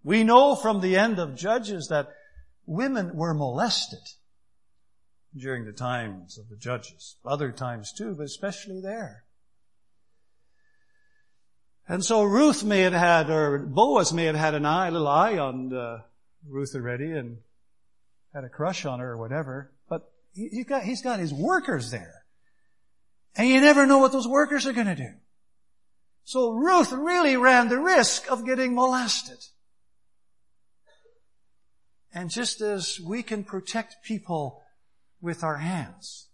We 0.03 0.25
know 0.25 0.55
from 0.55 0.81
the 0.81 0.97
end 0.97 1.19
of 1.19 1.37
Judges 1.37 1.89
that 1.89 2.09
women 2.67 3.15
were 3.15 3.35
molested 3.35 4.01
during 5.37 5.65
the 5.65 5.73
times 5.73 6.39
of 6.39 6.49
the 6.49 6.57
Judges. 6.57 7.17
Other 7.25 7.53
times 7.53 7.93
too, 7.93 8.15
but 8.17 8.25
especially 8.25 8.81
there. 8.81 9.25
And 11.89 12.05
so 12.05 12.23
Ruth 12.23 12.65
may 12.65 12.81
have 12.83 12.93
had, 12.93 13.31
or 13.31 13.59
Boaz 13.59 14.13
may 14.13 14.25
have 14.25 14.37
had 14.37 14.55
an 14.55 14.67
eye, 14.67 14.89
a 14.89 14.91
little 14.91 15.09
eye 15.09 15.39
on 15.39 15.73
uh, 15.73 16.03
Ruth 16.47 16.75
already 16.75 17.13
and 17.13 17.39
had 18.35 18.45
a 18.45 18.49
crush 18.49 18.85
on 18.85 19.01
her 19.01 19.13
or 19.13 19.17
whatever. 19.17 19.73
But 19.89 20.11
he, 20.33 20.49
he's 20.49 20.67
got, 20.67 20.83
he's 20.83 21.03
got 21.03 21.19
his 21.19 21.33
workers 21.33 21.91
there. 21.91 22.25
And 23.37 23.49
you 23.49 23.61
never 23.61 23.87
know 23.87 23.99
what 23.99 24.13
those 24.13 24.29
workers 24.29 24.67
are 24.67 24.73
going 24.73 24.87
to 24.87 24.95
do. 24.95 25.13
So 26.25 26.51
Ruth 26.51 26.93
really 26.93 27.37
ran 27.37 27.69
the 27.69 27.79
risk 27.79 28.31
of 28.31 28.45
getting 28.45 28.75
molested. 28.75 29.39
And 32.13 32.31
just 32.31 32.61
as 32.61 33.01
we 33.01 33.23
can 33.23 33.45
protect 33.45 34.05
people 34.05 34.63
with 35.21 35.45
our 35.45 35.59
hands, 35.59 36.29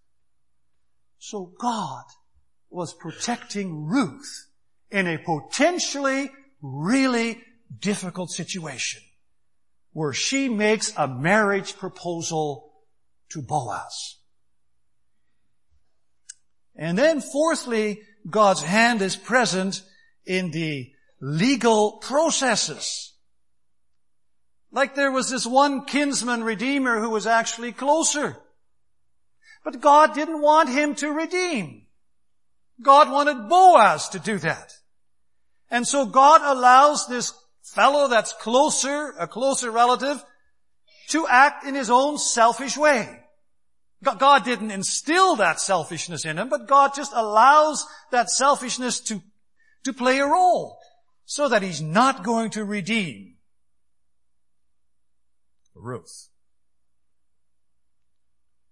so 1.19 1.53
God 1.59 2.05
was 2.71 2.95
protecting 2.95 3.87
Ruth 3.87 4.47
in 4.91 5.07
a 5.07 5.19
potentially 5.19 6.31
really 6.63 7.41
difficult 7.81 8.31
situation 8.31 9.03
where 9.95 10.13
she 10.13 10.49
makes 10.49 10.93
a 10.99 11.09
marriage 11.09 11.79
proposal 11.79 12.73
to 13.31 13.41
Boaz. 13.41 14.19
And 16.77 16.99
then 16.99 17.21
fourthly, 17.21 18.03
God's 18.29 18.63
hand 18.63 19.01
is 19.01 19.15
present 19.15 19.83
in 20.27 20.51
the 20.51 20.91
legal 21.21 21.99
processes. 21.99 23.15
Like 24.73 24.97
there 24.97 25.13
was 25.13 25.31
this 25.31 25.47
one 25.47 25.85
kinsman 25.85 26.43
redeemer 26.43 27.01
who 27.01 27.11
was 27.11 27.29
actually 27.29 27.71
closer. 27.71 28.37
But 29.65 29.81
God 29.81 30.13
didn't 30.13 30.43
want 30.43 30.69
him 30.69 30.97
to 30.97 31.13
redeem. 31.13 31.87
God 32.83 33.13
wanted 33.13 33.49
Boaz 33.49 34.09
to 34.09 34.19
do 34.19 34.39
that. 34.39 34.73
And 35.71 35.87
so 35.87 36.05
God 36.05 36.41
allows 36.43 37.07
this 37.07 37.33
fellow 37.65 38.09
that's 38.09 38.33
closer, 38.35 39.15
a 39.19 39.27
closer 39.27 39.71
relative, 39.71 40.23
to 41.09 41.27
act 41.27 41.65
in 41.65 41.75
his 41.75 41.91
own 41.91 42.19
selfish 42.19 42.77
way. 42.77 43.21
God 44.03 44.45
didn't 44.45 44.71
instill 44.71 45.37
that 45.37 45.61
selfishness 45.61 46.27
in 46.27 46.39
him, 46.39 46.51
but 46.51 46.69
God 46.69 46.93
just 46.95 47.13
allows 47.15 47.87
that 48.11 48.31
selfishness 48.31 49.01
to, 49.01 49.23
to 49.85 49.93
play 49.95 50.19
a 50.19 50.27
role 50.27 50.79
so 51.25 51.49
that 51.49 51.63
he's 51.63 51.81
not 51.81 52.23
going 52.23 52.51
to 52.51 52.65
redeem 52.65 53.37
Ruth. 55.75 56.29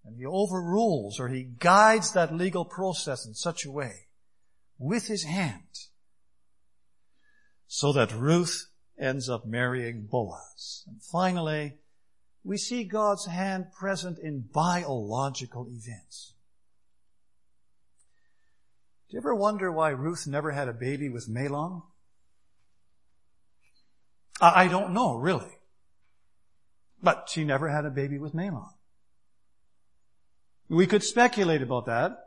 And 0.05 0.17
he 0.17 0.25
overrules 0.25 1.19
or 1.19 1.29
he 1.29 1.43
guides 1.43 2.11
that 2.13 2.33
legal 2.33 2.65
process 2.65 3.25
in 3.25 3.33
such 3.33 3.65
a 3.65 3.71
way 3.71 4.07
with 4.77 5.07
his 5.07 5.23
hand 5.23 5.63
so 7.67 7.93
that 7.93 8.11
Ruth 8.11 8.67
ends 8.99 9.29
up 9.29 9.45
marrying 9.45 10.07
Boaz. 10.09 10.83
And 10.87 11.01
finally, 11.01 11.77
we 12.43 12.57
see 12.57 12.83
God's 12.83 13.25
hand 13.25 13.71
present 13.77 14.19
in 14.19 14.45
biological 14.53 15.67
events. 15.67 16.33
Do 19.09 19.15
you 19.15 19.19
ever 19.19 19.35
wonder 19.35 19.71
why 19.71 19.89
Ruth 19.89 20.27
never 20.27 20.51
had 20.51 20.67
a 20.67 20.73
baby 20.73 21.09
with 21.09 21.29
Mahlon? 21.29 21.83
I 24.41 24.67
don't 24.67 24.93
know, 24.93 25.15
really. 25.15 25.59
But 27.01 27.29
she 27.29 27.43
never 27.43 27.69
had 27.69 27.85
a 27.85 27.91
baby 27.91 28.17
with 28.17 28.33
Mahlon. 28.33 28.71
We 30.67 30.87
could 30.87 31.03
speculate 31.03 31.61
about 31.61 31.85
that. 31.85 32.17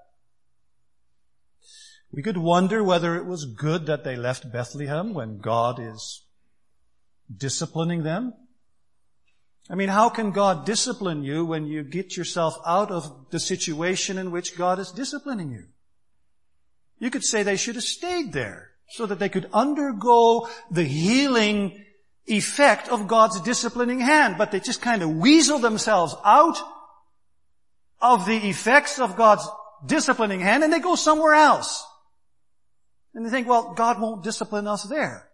We 2.13 2.23
could 2.23 2.37
wonder 2.37 2.83
whether 2.85 3.17
it 3.17 3.27
was 3.27 3.45
good 3.45 3.87
that 3.87 4.05
they 4.05 4.17
left 4.17 4.53
Bethlehem 4.53 5.13
when 5.13 5.39
God 5.39 5.81
is 5.81 6.26
disciplining 7.35 8.03
them. 8.03 8.35
I 9.69 9.75
mean, 9.75 9.89
how 9.89 10.09
can 10.09 10.31
God 10.31 10.65
discipline 10.65 11.25
you 11.25 11.45
when 11.45 11.67
you 11.67 11.83
get 11.83 12.17
yourself 12.17 12.57
out 12.65 12.91
of 12.91 13.31
the 13.31 13.41
situation 13.41 14.17
in 14.17 14.31
which 14.31 14.57
God 14.57 14.79
is 14.79 14.93
disciplining 14.93 15.51
you? 15.51 15.65
You 16.99 17.11
could 17.11 17.25
say 17.25 17.43
they 17.43 17.57
should 17.57 17.75
have 17.75 17.85
stayed 17.85 18.33
there 18.33 18.71
so 18.91 19.07
that 19.07 19.19
they 19.19 19.29
could 19.29 19.51
undergo 19.53 20.49
the 20.71 20.85
healing 20.85 21.85
effect 22.27 22.89
of 22.89 23.09
God's 23.09 23.41
disciplining 23.41 24.01
hand, 24.01 24.37
but 24.39 24.51
they 24.51 24.61
just 24.61 24.81
kind 24.81 25.03
of 25.03 25.11
weasel 25.11 25.59
themselves 25.59 26.15
out 26.25 26.59
of 28.01 28.27
the 28.27 28.49
effects 28.49 28.99
of 28.99 29.17
God's 29.17 29.49
disciplining 29.85 30.41
hand 30.41 30.63
and 30.63 30.73
they 30.73 30.81
go 30.81 30.95
somewhere 30.95 31.35
else. 31.35 31.85
And 33.15 33.25
they 33.25 33.31
think, 33.31 33.49
well, 33.49 33.75
God 33.75 34.01
won't 34.01 34.23
discipline 34.23 34.67
us 34.67 34.85
there. 34.85 35.29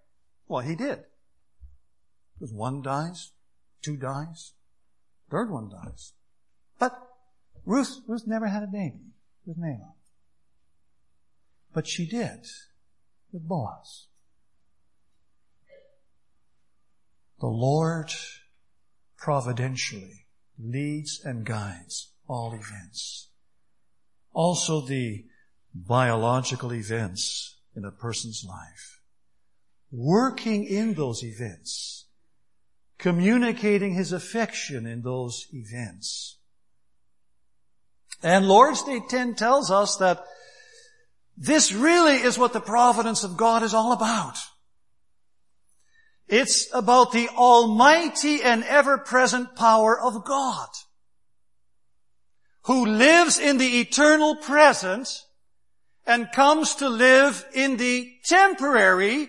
Well, 0.48 0.60
He 0.60 0.76
did. 0.76 1.00
Because 2.42 2.56
one 2.56 2.82
dies, 2.82 3.30
two 3.82 3.96
dies, 3.96 4.54
third 5.30 5.48
one 5.48 5.68
dies. 5.68 6.14
But 6.76 6.98
Ruth, 7.64 8.00
Ruth 8.08 8.26
never 8.26 8.48
had 8.48 8.64
a 8.64 8.66
baby 8.66 9.12
with 9.46 9.56
Mahlon. 9.56 9.92
But 11.72 11.86
she 11.86 12.04
did 12.04 12.48
with 13.32 13.46
Boaz. 13.46 14.08
The 17.38 17.46
Lord 17.46 18.10
providentially 19.16 20.26
leads 20.58 21.20
and 21.24 21.46
guides 21.46 22.10
all 22.26 22.54
events. 22.54 23.28
Also 24.32 24.80
the 24.80 25.26
biological 25.72 26.74
events 26.74 27.58
in 27.76 27.84
a 27.84 27.92
person's 27.92 28.44
life. 28.44 28.98
Working 29.92 30.64
in 30.64 30.94
those 30.94 31.22
events. 31.22 32.01
Communicating 32.98 33.94
his 33.94 34.12
affection 34.12 34.86
in 34.86 35.02
those 35.02 35.46
events. 35.52 36.38
And 38.22 38.46
Lord's 38.46 38.82
Day 38.84 39.00
10 39.08 39.34
tells 39.34 39.70
us 39.70 39.96
that 39.96 40.24
this 41.36 41.72
really 41.72 42.16
is 42.16 42.38
what 42.38 42.52
the 42.52 42.60
providence 42.60 43.24
of 43.24 43.36
God 43.36 43.62
is 43.62 43.74
all 43.74 43.92
about. 43.92 44.36
It's 46.28 46.72
about 46.72 47.12
the 47.12 47.28
almighty 47.30 48.42
and 48.42 48.62
ever-present 48.64 49.56
power 49.56 50.00
of 50.00 50.24
God, 50.24 50.68
who 52.64 52.86
lives 52.86 53.38
in 53.38 53.58
the 53.58 53.80
eternal 53.80 54.36
present 54.36 55.24
and 56.06 56.30
comes 56.32 56.76
to 56.76 56.88
live 56.88 57.44
in 57.54 57.76
the 57.76 58.12
temporary, 58.24 59.28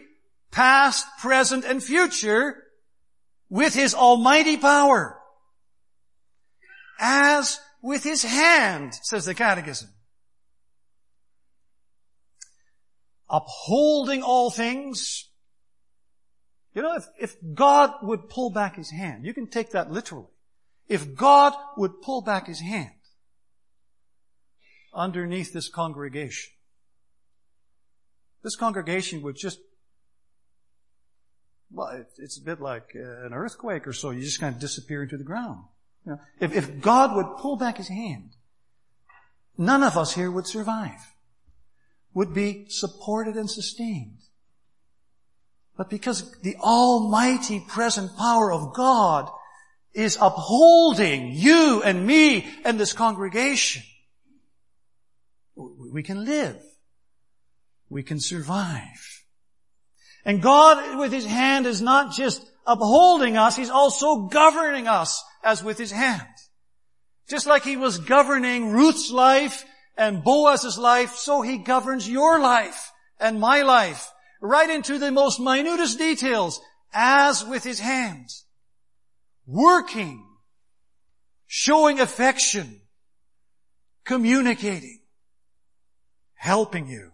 past, 0.52 1.06
present, 1.20 1.66
and 1.66 1.84
future 1.84 2.63
with 3.54 3.76
his 3.76 3.94
almighty 3.94 4.58
power. 4.58 5.16
As 7.00 7.60
with 7.84 8.04
his 8.04 8.24
hand, 8.24 8.96
says 9.04 9.26
the 9.26 9.36
catechism. 9.36 9.90
Upholding 13.30 14.24
all 14.24 14.50
things. 14.50 15.30
You 16.74 16.82
know, 16.82 16.96
if, 16.96 17.06
if 17.20 17.36
God 17.54 17.92
would 18.02 18.28
pull 18.28 18.50
back 18.50 18.76
his 18.76 18.90
hand, 18.90 19.24
you 19.24 19.36
can 19.36 19.46
take 19.48 19.70
that 19.70 19.92
literally. 19.92 20.34
If 20.88 21.14
God 21.14 21.54
would 21.78 22.02
pull 22.02 22.24
back 22.24 22.48
his 22.48 22.60
hand 22.60 22.90
underneath 24.96 25.54
this 25.54 25.70
congregation, 25.70 26.54
this 28.44 28.56
congregation 28.56 29.22
would 29.22 29.36
just, 29.36 29.60
well, 31.74 32.06
it's 32.18 32.38
a 32.38 32.42
bit 32.42 32.62
like 32.62 32.96
uh, 32.96 33.26
an 33.26 33.34
earthquake 33.34 33.88
or 33.88 33.94
so. 33.94 34.12
You 34.12 34.22
just 34.22 34.40
kind 34.40 34.54
of 34.54 34.62
disappear 34.62 35.04
into 35.04 35.18
the 35.18 35.24
ground. 35.24 35.64
You 36.06 36.14
know, 36.14 36.20
if, 36.40 36.54
if 36.54 36.82
God 36.82 37.16
would 37.16 37.38
pull 37.38 37.56
back 37.56 37.78
his 37.78 37.88
hand, 37.88 38.36
none 39.58 39.84
of 39.84 39.98
us 39.98 40.14
here 40.14 40.30
would 40.30 40.48
survive, 40.48 41.14
would 42.14 42.34
be 42.34 42.66
supported 42.70 43.36
and 43.36 43.50
sustained. 43.50 44.20
But 45.76 45.90
because 45.90 46.40
the 46.42 46.56
almighty 46.58 47.64
present 47.68 48.16
power 48.18 48.52
of 48.52 48.74
God 48.76 49.30
is 49.94 50.18
upholding 50.22 51.32
you 51.32 51.82
and 51.84 52.06
me 52.06 52.48
and 52.64 52.80
this 52.80 52.94
congregation, 52.94 53.84
we 55.56 56.04
can 56.04 56.26
live 56.26 56.62
we 57.94 58.04
can 58.04 58.20
survive. 58.20 59.13
And 60.26 60.42
God 60.42 60.98
with 60.98 61.12
His 61.12 61.26
hand 61.26 61.66
is 61.66 61.82
not 61.82 62.14
just 62.14 62.46
upholding 62.66 63.38
us, 63.38 63.56
He's 63.56 63.70
also 63.70 64.28
governing 64.28 64.88
us 64.88 65.24
as 65.44 65.64
with 65.64 65.78
His 65.78 65.92
hand. 65.92 66.28
Just 67.30 67.46
like 67.46 67.64
He 67.64 67.78
was 67.78 68.00
governing 68.00 68.72
Ruth's 68.72 69.12
life 69.12 69.66
and 69.98 70.24
Boaz's 70.24 70.78
life, 70.78 71.16
so 71.16 71.42
He 71.42 71.58
governs 71.58 72.10
your 72.10 72.40
life 72.40 72.92
and 73.20 73.40
my 73.40 73.62
life, 73.62 74.12
right 74.42 74.70
into 74.70 74.98
the 74.98 75.12
most 75.12 75.40
minutest 75.40 75.98
details, 75.98 76.60
as 76.94 77.46
with 77.46 77.64
His 77.64 77.80
hand. 77.80 78.30
Working, 79.46 80.26
showing 81.48 82.00
affection, 82.00 82.82
communicating, 84.06 85.02
helping 86.36 86.88
you. 86.88 87.13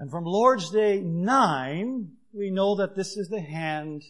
And 0.00 0.10
from 0.10 0.24
Lord's 0.24 0.70
Day 0.70 1.02
9, 1.02 2.08
we 2.32 2.50
know 2.50 2.76
that 2.76 2.96
this 2.96 3.18
is 3.18 3.28
the 3.28 3.42
hand 3.42 4.02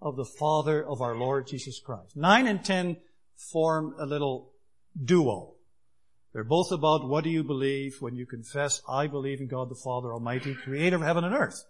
of 0.00 0.14
the 0.14 0.24
Father 0.24 0.86
of 0.86 1.00
our 1.00 1.16
Lord 1.16 1.48
Jesus 1.48 1.80
Christ. 1.84 2.16
9 2.16 2.46
and 2.46 2.64
10 2.64 2.98
form 3.50 3.96
a 3.98 4.06
little 4.06 4.52
duo. 4.96 5.54
They're 6.32 6.44
both 6.44 6.70
about 6.70 7.08
what 7.08 7.24
do 7.24 7.30
you 7.30 7.42
believe 7.42 7.96
when 7.98 8.14
you 8.14 8.26
confess, 8.26 8.80
I 8.88 9.08
believe 9.08 9.40
in 9.40 9.48
God 9.48 9.70
the 9.70 9.74
Father 9.74 10.12
Almighty, 10.12 10.54
creator 10.54 10.94
of 10.94 11.02
heaven 11.02 11.24
and 11.24 11.34
earth. 11.34 11.64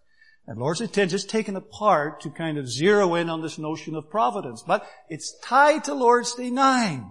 And 0.47 0.59
Lord's 0.59 0.81
Day 0.81 0.87
10 0.87 1.15
is 1.15 1.25
taken 1.25 1.57
apart 1.57 2.21
to 2.21 2.31
kind 2.31 2.59
of 2.59 2.69
zero 2.69 3.15
in 3.15 3.31
on 3.31 3.41
this 3.41 3.57
notion 3.57 3.95
of 3.95 4.11
providence. 4.11 4.63
But 4.63 4.87
it's 5.09 5.39
tied 5.43 5.85
to 5.85 5.95
Lord's 5.95 6.35
Day 6.35 6.51
9. 6.51 7.11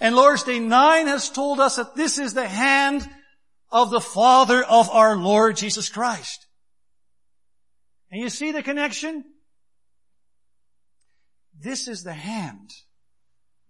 And 0.00 0.16
Lord's 0.16 0.44
Day 0.44 0.58
9 0.58 1.06
has 1.08 1.28
told 1.28 1.60
us 1.60 1.76
that 1.76 1.96
this 1.96 2.16
is 2.16 2.32
the 2.32 2.48
hand 2.48 3.06
of 3.72 3.90
the 3.90 4.00
Father 4.00 4.62
of 4.62 4.90
our 4.90 5.16
Lord 5.16 5.56
Jesus 5.56 5.88
Christ. 5.88 6.46
And 8.10 8.20
you 8.20 8.28
see 8.28 8.52
the 8.52 8.62
connection? 8.62 9.24
This 11.58 11.88
is 11.88 12.04
the 12.04 12.12
hand 12.12 12.70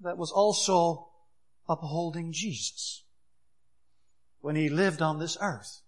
that 0.01 0.19
was 0.19 0.33
also 0.33 1.09
upholding 1.69 2.33
Jesus 2.33 3.05
when 4.41 4.57
he 4.57 4.69
lived 4.69 5.01
on 5.01 5.21
this 5.21 5.39
earth. 5.41 5.81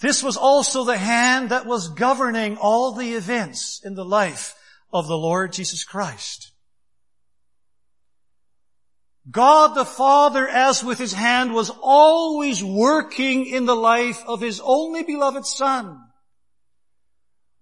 This 0.00 0.22
was 0.22 0.36
also 0.36 0.84
the 0.84 0.98
hand 0.98 1.50
that 1.50 1.66
was 1.66 1.88
governing 1.88 2.56
all 2.56 2.92
the 2.92 3.12
events 3.12 3.80
in 3.84 3.94
the 3.94 4.04
life 4.04 4.54
of 4.92 5.06
the 5.06 5.16
Lord 5.16 5.52
Jesus 5.52 5.84
Christ. 5.84 6.50
God 9.28 9.74
the 9.74 9.84
Father, 9.84 10.48
as 10.48 10.82
with 10.82 10.98
His 10.98 11.12
hand, 11.12 11.52
was 11.52 11.70
always 11.82 12.64
working 12.64 13.44
in 13.44 13.66
the 13.66 13.76
life 13.76 14.22
of 14.26 14.40
His 14.40 14.60
only 14.64 15.02
beloved 15.02 15.44
Son. 15.44 15.98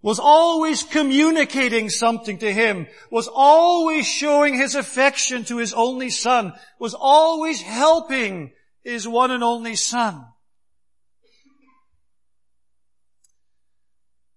Was 0.00 0.20
always 0.20 0.84
communicating 0.84 1.90
something 1.90 2.38
to 2.38 2.52
Him. 2.52 2.86
Was 3.10 3.28
always 3.32 4.06
showing 4.06 4.54
His 4.54 4.76
affection 4.76 5.44
to 5.46 5.56
His 5.56 5.74
only 5.74 6.10
Son. 6.10 6.52
Was 6.78 6.94
always 6.94 7.60
helping 7.60 8.52
His 8.84 9.08
one 9.08 9.32
and 9.32 9.42
only 9.42 9.74
Son. 9.74 10.24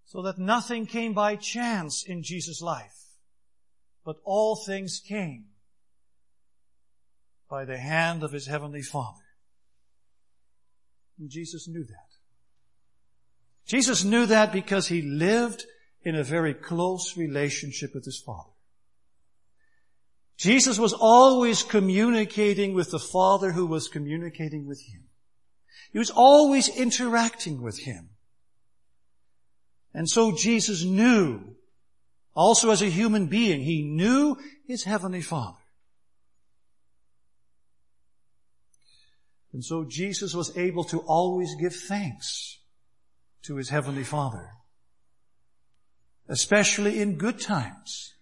So 0.06 0.24
that 0.24 0.40
nothing 0.40 0.88
came 0.88 1.14
by 1.14 1.36
chance 1.36 2.04
in 2.06 2.24
Jesus' 2.24 2.62
life, 2.62 2.98
but 4.04 4.18
all 4.26 4.58
things 4.58 5.00
came 5.00 5.51
by 7.52 7.66
the 7.66 7.78
hand 7.78 8.24
of 8.24 8.32
his 8.32 8.47
heavenly 8.47 8.82
Father. 8.82 9.22
And 11.20 11.30
Jesus 11.30 11.68
knew 11.68 11.84
that. 11.84 12.08
Jesus 13.68 14.06
knew 14.06 14.26
that 14.26 14.54
because 14.54 14.88
he 14.88 15.02
lived 15.02 15.66
in 16.04 16.16
a 16.16 16.24
very 16.24 16.54
close 16.54 17.18
relationship 17.18 17.93
with 17.93 18.06
his 18.06 18.24
Father. 18.26 18.49
Jesus 20.38 20.80
was 20.80 20.93
always 20.93 21.62
communicating 21.62 22.74
with 22.74 22.89
the 22.89 22.99
Father 22.99 23.52
who 23.52 23.68
was 23.68 23.88
communicating 23.89 24.66
with 24.66 24.82
him. 24.82 25.04
He 25.91 25.99
was 25.99 26.10
always 26.10 26.70
interacting 26.70 27.62
with 27.62 27.80
him. 27.80 28.12
And 29.93 30.10
so 30.10 30.32
Jesus 30.32 30.84
knew, 30.84 31.56
also 32.34 32.72
as 32.72 32.82
a 32.82 32.89
human 32.89 33.28
being, 33.28 33.62
he 33.62 33.84
knew 33.84 34.38
his 34.66 34.86
heavenly 34.86 35.22
Father. 35.22 35.61
And 39.54 39.64
so 39.64 39.84
Jesus 39.84 40.34
was 40.34 40.56
able 40.58 40.84
to 40.86 40.99
always 40.99 41.56
give 41.56 41.76
thanks 41.76 42.60
to 43.43 43.58
his 43.58 43.70
heavenly 43.70 44.04
Father. 44.04 44.49
Especially 46.30 47.02
in 47.02 47.18
good 47.18 47.39
times. 47.39 48.14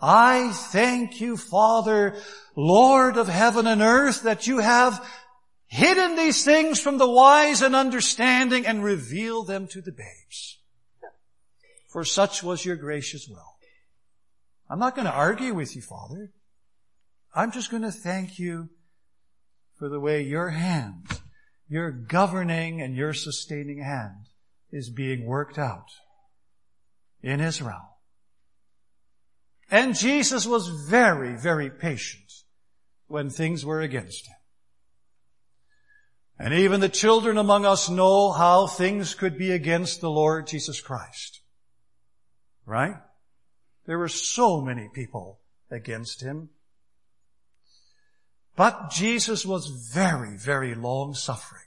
I 0.00 0.52
thank 0.52 1.20
you, 1.20 1.36
Father, 1.36 2.16
Lord 2.56 3.16
of 3.16 3.28
heaven 3.28 3.66
and 3.66 3.82
earth, 3.82 4.22
that 4.22 4.46
you 4.46 4.58
have 4.58 5.06
hidden 5.66 6.16
these 6.16 6.44
things 6.44 6.80
from 6.80 6.98
the 6.98 7.10
wise 7.10 7.62
and 7.62 7.74
understanding 7.74 8.66
and 8.66 8.84
revealed 8.84 9.46
them 9.46 9.66
to 9.68 9.80
the 9.80 9.92
babes. 9.92 10.58
For 11.88 12.04
such 12.04 12.42
was 12.42 12.64
your 12.64 12.76
gracious 12.76 13.28
will. 13.28 13.54
I'm 14.68 14.78
not 14.78 14.94
going 14.94 15.06
to 15.06 15.12
argue 15.12 15.54
with 15.54 15.76
you, 15.76 15.82
Father. 15.82 16.32
I'm 17.34 17.52
just 17.52 17.70
going 17.70 17.82
to 17.82 17.92
thank 17.92 18.38
you 18.38 18.70
for 19.78 19.88
the 19.88 20.00
way 20.00 20.22
your 20.22 20.50
hand, 20.50 21.20
your 21.68 21.90
governing 21.90 22.80
and 22.80 22.94
your 22.94 23.12
sustaining 23.12 23.82
hand 23.82 24.26
is 24.70 24.90
being 24.90 25.24
worked 25.26 25.58
out 25.58 25.88
in 27.22 27.40
Israel. 27.40 27.98
And 29.70 29.96
Jesus 29.96 30.46
was 30.46 30.68
very, 30.68 31.36
very 31.36 31.70
patient 31.70 32.32
when 33.06 33.30
things 33.30 33.64
were 33.64 33.80
against 33.80 34.26
him. 34.26 34.36
And 36.38 36.52
even 36.52 36.80
the 36.80 36.88
children 36.88 37.38
among 37.38 37.64
us 37.64 37.88
know 37.88 38.32
how 38.32 38.66
things 38.66 39.14
could 39.14 39.38
be 39.38 39.52
against 39.52 40.00
the 40.00 40.10
Lord 40.10 40.46
Jesus 40.46 40.80
Christ. 40.80 41.40
Right? 42.66 42.96
There 43.86 43.98
were 43.98 44.08
so 44.08 44.60
many 44.60 44.88
people 44.92 45.40
against 45.70 46.22
him. 46.22 46.50
But 48.56 48.90
Jesus 48.90 49.44
was 49.44 49.66
very, 49.92 50.36
very 50.36 50.74
long 50.74 51.14
suffering. 51.14 51.62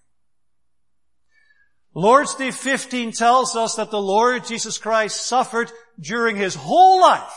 Lord's 1.93 2.35
Day 2.35 2.51
15 2.51 3.11
tells 3.11 3.55
us 3.55 3.75
that 3.75 3.91
the 3.91 4.01
Lord 4.01 4.45
Jesus 4.45 4.77
Christ 4.77 5.25
suffered 5.25 5.71
during 5.99 6.35
his 6.35 6.55
whole 6.55 7.01
life, 7.01 7.33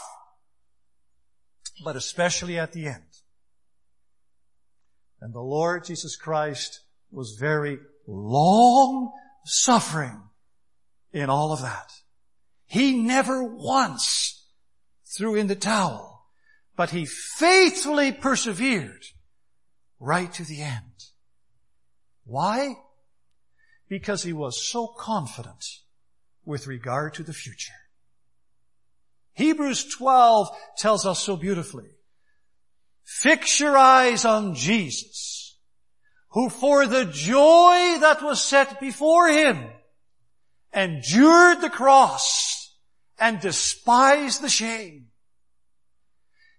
but 1.82 1.96
especially 1.96 2.58
at 2.58 2.72
the 2.72 2.86
end. 2.86 3.02
And 5.20 5.34
the 5.34 5.40
Lord 5.40 5.84
Jesus 5.84 6.14
Christ 6.14 6.80
was 7.10 7.38
very 7.40 7.78
long 8.06 9.12
suffering 9.44 10.22
in 11.12 11.30
all 11.30 11.52
of 11.52 11.62
that. 11.62 11.90
He 12.66 12.96
never 12.98 13.42
once 13.42 14.46
threw 15.16 15.34
in 15.34 15.46
the 15.46 15.56
towel, 15.56 16.26
but 16.76 16.90
he 16.90 17.06
faithfully 17.06 18.12
persevered 18.12 19.02
right 20.00 20.32
to 20.32 20.44
the 20.44 20.62
end. 20.62 21.04
Why? 22.24 22.74
Because 23.88 24.22
he 24.22 24.32
was 24.32 24.60
so 24.60 24.86
confident 24.86 25.64
with 26.44 26.66
regard 26.66 27.14
to 27.14 27.22
the 27.22 27.32
future. 27.32 27.72
Hebrews 29.34 29.94
12 29.96 30.48
tells 30.78 31.06
us 31.06 31.20
so 31.20 31.36
beautifully, 31.36 31.90
fix 33.04 33.60
your 33.60 33.76
eyes 33.76 34.24
on 34.24 34.54
Jesus, 34.54 35.56
who 36.30 36.48
for 36.48 36.86
the 36.86 37.04
joy 37.04 37.98
that 38.00 38.22
was 38.22 38.42
set 38.42 38.80
before 38.80 39.28
him 39.28 39.70
endured 40.72 41.60
the 41.60 41.70
cross 41.70 42.74
and 43.18 43.40
despised 43.40 44.42
the 44.42 44.48
shame. 44.48 45.06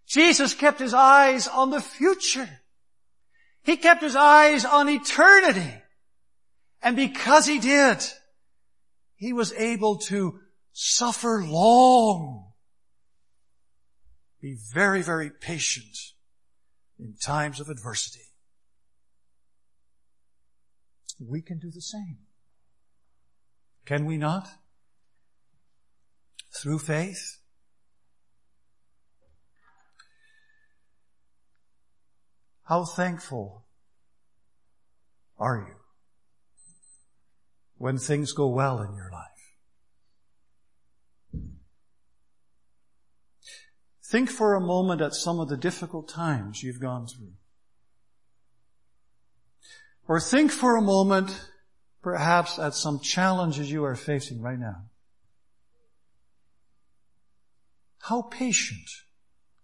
Jesus 0.08 0.54
kept 0.54 0.80
his 0.80 0.94
eyes 0.94 1.48
on 1.48 1.70
the 1.70 1.82
future. 1.82 2.61
He 3.64 3.78
kept 3.78 4.02
his 4.02 4.16
eyes 4.16 4.66
on 4.66 4.90
eternity. 4.90 5.82
And 6.82 6.96
because 6.96 7.46
he 7.46 7.60
did, 7.60 8.04
he 9.16 9.34
was 9.34 9.54
able 9.54 9.98
to 9.98 10.40
suffer 10.74 11.44
long. 11.46 12.54
Be 14.42 14.58
very, 14.74 15.04
very 15.04 15.30
patient 15.30 15.96
in 16.98 17.16
times 17.24 17.60
of 17.60 17.70
adversity. 17.70 18.26
We 21.20 21.42
can 21.42 21.60
do 21.60 21.70
the 21.70 21.82
same. 21.82 22.18
Can 23.86 24.06
we 24.08 24.18
not? 24.18 24.48
Through 26.52 26.80
faith? 26.80 27.41
How 32.72 32.86
thankful 32.86 33.66
are 35.38 35.68
you 35.68 35.76
when 37.76 37.98
things 37.98 38.32
go 38.32 38.48
well 38.48 38.82
in 38.82 38.96
your 38.96 39.12
life? 39.12 39.28
Think 44.10 44.30
for 44.30 44.56
a 44.56 44.62
moment 44.62 45.02
at 45.02 45.14
some 45.14 45.42
of 45.42 45.50
the 45.50 45.58
difficult 45.58 46.08
times 46.08 46.64
you've 46.64 46.80
gone 46.80 47.08
through. 47.08 47.34
Or 50.08 50.22
think 50.22 50.50
for 50.50 50.78
a 50.78 50.82
moment 50.82 51.50
perhaps 52.02 52.58
at 52.58 52.74
some 52.74 53.02
challenges 53.02 53.70
you 53.70 53.84
are 53.84 53.98
facing 53.98 54.42
right 54.42 54.58
now. 54.58 54.84
How 58.04 58.22
patient 58.22 58.90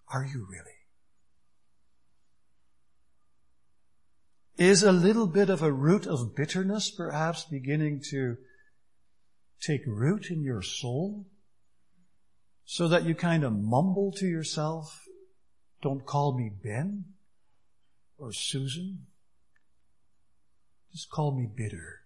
are 0.10 0.26
you 0.26 0.46
really? 0.52 0.77
Is 4.58 4.82
a 4.82 4.92
little 4.92 5.28
bit 5.28 5.52
of 5.52 5.62
a 5.62 5.72
root 5.72 6.08
of 6.08 6.36
bitterness 6.36 6.90
perhaps 6.90 7.46
beginning 7.46 8.02
to 8.10 8.38
take 9.62 9.82
root 9.86 10.32
in 10.32 10.42
your 10.42 10.64
soul? 10.64 11.28
So 12.66 12.88
that 12.88 13.06
you 13.06 13.14
kind 13.14 13.44
of 13.44 13.54
mumble 13.54 14.12
to 14.18 14.26
yourself, 14.26 15.06
don't 15.82 16.06
call 16.06 16.36
me 16.36 16.50
Ben 16.50 17.06
or 18.18 18.34
Susan. 18.34 19.06
Just 20.92 21.12
call 21.12 21.38
me 21.38 21.48
bitter. 21.56 22.02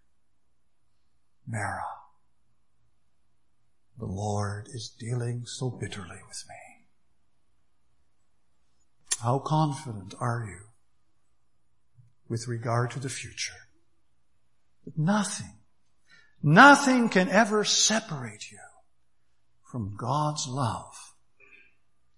Mara. 1.47 1.83
The 3.97 4.05
Lord 4.05 4.67
is 4.73 4.89
dealing 4.89 5.45
so 5.45 5.69
bitterly 5.69 6.19
with 6.27 6.43
me. 6.49 6.85
How 9.23 9.39
confident 9.39 10.13
are 10.19 10.45
you 10.47 10.70
with 12.31 12.47
regard 12.47 12.89
to 12.89 12.99
the 13.01 13.09
future? 13.09 13.67
But 14.85 14.97
nothing, 14.97 15.53
nothing 16.41 17.09
can 17.09 17.27
ever 17.27 17.65
separate 17.65 18.49
you 18.49 18.57
from 19.69 19.95
God's 19.97 20.47
love 20.47 20.95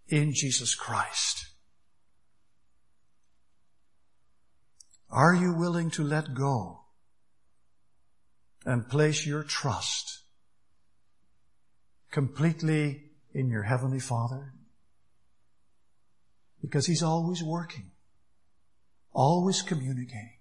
in 0.08 0.32
Jesus 0.36 0.76
Christ. 0.76 1.48
Are 5.10 5.34
you 5.34 5.56
willing 5.56 5.90
to 5.92 6.04
let 6.04 6.36
go 6.36 6.82
and 8.66 8.88
place 8.88 9.26
your 9.26 9.44
trust 9.44 10.22
completely 12.12 13.06
in 13.34 13.50
your 13.50 13.64
Heavenly 13.64 14.00
Father? 14.00 14.54
Because 16.62 16.86
He's 16.86 17.02
always 17.02 17.42
working, 17.42 17.93
always 19.14 19.62
communicating, 19.62 20.40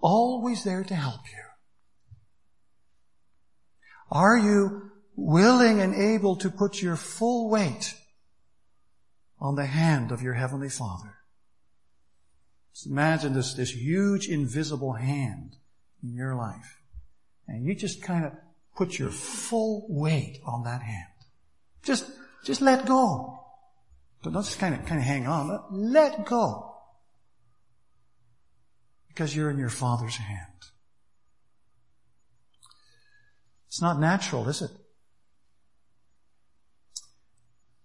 always 0.00 0.64
there 0.64 0.84
to 0.84 0.94
help 0.94 1.20
you. 1.30 1.44
Are 4.10 4.38
you 4.38 4.90
willing 5.16 5.80
and 5.80 5.94
able 5.94 6.36
to 6.36 6.50
put 6.50 6.80
your 6.80 6.96
full 6.96 7.50
weight 7.50 7.94
on 9.40 9.56
the 9.56 9.66
hand 9.66 10.12
of 10.12 10.22
your 10.22 10.34
Heavenly 10.34 10.68
Father? 10.68 11.16
Just 12.72 12.86
imagine 12.86 13.34
this, 13.34 13.54
this 13.54 13.70
huge 13.70 14.28
invisible 14.28 14.94
hand 14.94 15.56
in 16.02 16.14
your 16.14 16.34
life. 16.34 16.80
And 17.46 17.64
you 17.64 17.74
just 17.74 18.02
kind 18.02 18.24
of 18.24 18.32
put 18.76 18.98
your 18.98 19.10
full 19.10 19.86
weight 19.88 20.40
on 20.44 20.64
that 20.64 20.82
hand. 20.82 21.08
Just, 21.82 22.10
just 22.44 22.60
let 22.60 22.86
go. 22.86 23.40
Don't 24.22 24.32
just 24.32 24.58
kind 24.58 24.74
of, 24.74 24.86
kind 24.86 25.00
of 25.00 25.06
hang 25.06 25.26
on. 25.26 25.60
Let 25.70 26.24
go. 26.24 26.73
Because 29.14 29.34
you're 29.34 29.50
in 29.50 29.58
your 29.58 29.68
Father's 29.68 30.16
hand. 30.16 30.40
It's 33.68 33.80
not 33.80 34.00
natural, 34.00 34.48
is 34.48 34.60
it? 34.60 34.70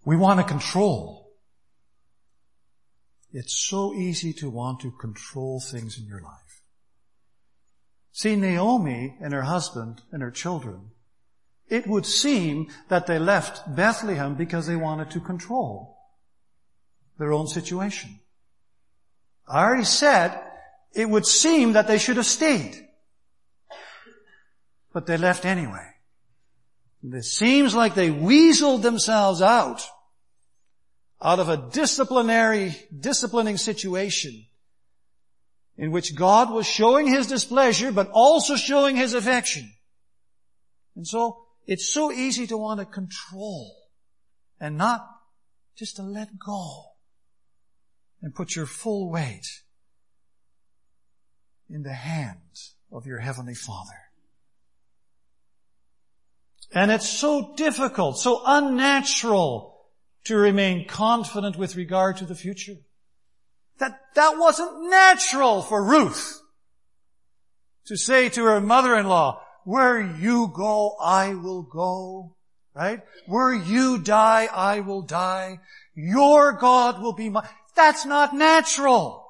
We 0.04 0.18
want 0.18 0.40
to 0.40 0.46
control. 0.46 1.32
It's 3.32 3.54
so 3.54 3.94
easy 3.94 4.34
to 4.34 4.50
want 4.50 4.80
to 4.80 4.92
control 4.92 5.60
things 5.60 6.00
in 6.00 6.08
your 6.08 6.22
life. 6.22 6.64
See, 8.12 8.36
Naomi 8.36 9.16
and 9.22 9.32
her 9.32 9.44
husband 9.44 10.02
and 10.12 10.24
her 10.24 10.32
children, 10.32 10.90
it 11.68 11.86
would 11.86 12.08
seem 12.08 12.70
that 12.88 13.06
they 13.06 13.20
left 13.20 13.76
Bethlehem 13.76 14.34
because 14.34 14.66
they 14.66 14.76
wanted 14.76 15.12
to 15.12 15.20
control 15.20 15.96
their 17.20 17.32
own 17.32 17.46
situation. 17.46 18.20
I 19.48 19.64
already 19.64 19.84
said 19.84 20.40
it 20.94 21.10
would 21.10 21.26
seem 21.26 21.74
that 21.74 21.88
they 21.88 21.98
should 21.98 22.18
have 22.18 22.26
stayed. 22.26 22.76
But 24.94 25.06
they 25.06 25.18
left 25.18 25.46
anyway. 25.46 25.88
it 27.04 27.24
seems 27.24 27.76
like 27.76 27.96
they 27.96 28.10
weaseled 28.10 28.82
themselves 28.82 29.42
out, 29.42 29.86
out 31.22 31.40
of 31.40 31.50
a 31.50 31.70
disciplinary, 31.72 32.76
disciplining 32.98 33.58
situation 33.58 34.46
in 35.78 35.92
which 35.92 36.16
God 36.16 36.52
was 36.52 36.66
showing 36.66 37.08
His 37.08 37.28
displeasure, 37.28 37.92
but 37.92 38.10
also 38.12 38.56
showing 38.56 38.96
His 38.96 39.14
affection. 39.14 39.72
And 40.96 41.08
so, 41.08 41.46
it's 41.66 41.94
so 41.94 42.12
easy 42.12 42.48
to 42.48 42.58
want 42.58 42.80
to 42.80 42.86
control 42.86 43.76
and 44.60 44.78
not 44.78 45.08
just 45.78 45.96
to 45.96 46.02
let 46.02 46.38
go 46.38 46.84
and 48.22 48.36
put 48.36 48.56
your 48.56 48.66
full 48.66 49.10
weight 49.10 49.46
in 51.70 51.84
the 51.84 51.94
hand 51.94 52.40
of 52.92 53.06
your 53.06 53.20
Heavenly 53.20 53.56
Father. 53.56 53.98
And 56.74 56.92
it's 56.92 57.10
so 57.10 57.54
difficult, 57.56 58.20
so 58.20 58.42
unnatural 58.46 59.78
to 60.26 60.36
remain 60.36 60.88
confident 60.88 61.58
with 61.58 61.76
regard 61.76 62.18
to 62.18 62.26
the 62.26 62.36
future. 62.36 62.76
That, 63.80 64.00
that 64.16 64.38
wasn't 64.38 64.90
natural 64.90 65.62
for 65.62 65.84
Ruth 65.84 66.42
to 67.86 67.98
say 67.98 68.30
to 68.30 68.44
her 68.44 68.62
mother-in-law, 68.62 69.42
where 69.64 70.00
you 70.00 70.52
go, 70.54 70.96
I 71.02 71.34
will 71.34 71.64
go. 71.64 72.36
Right? 72.76 73.02
Where 73.26 73.54
you 73.54 73.98
die, 73.98 74.48
I 74.54 74.82
will 74.82 75.02
die. 75.02 75.60
Your 75.96 76.54
God 76.54 77.02
will 77.02 77.14
be 77.14 77.30
my, 77.30 77.46
that's 77.76 78.06
not 78.06 78.34
natural. 78.34 79.29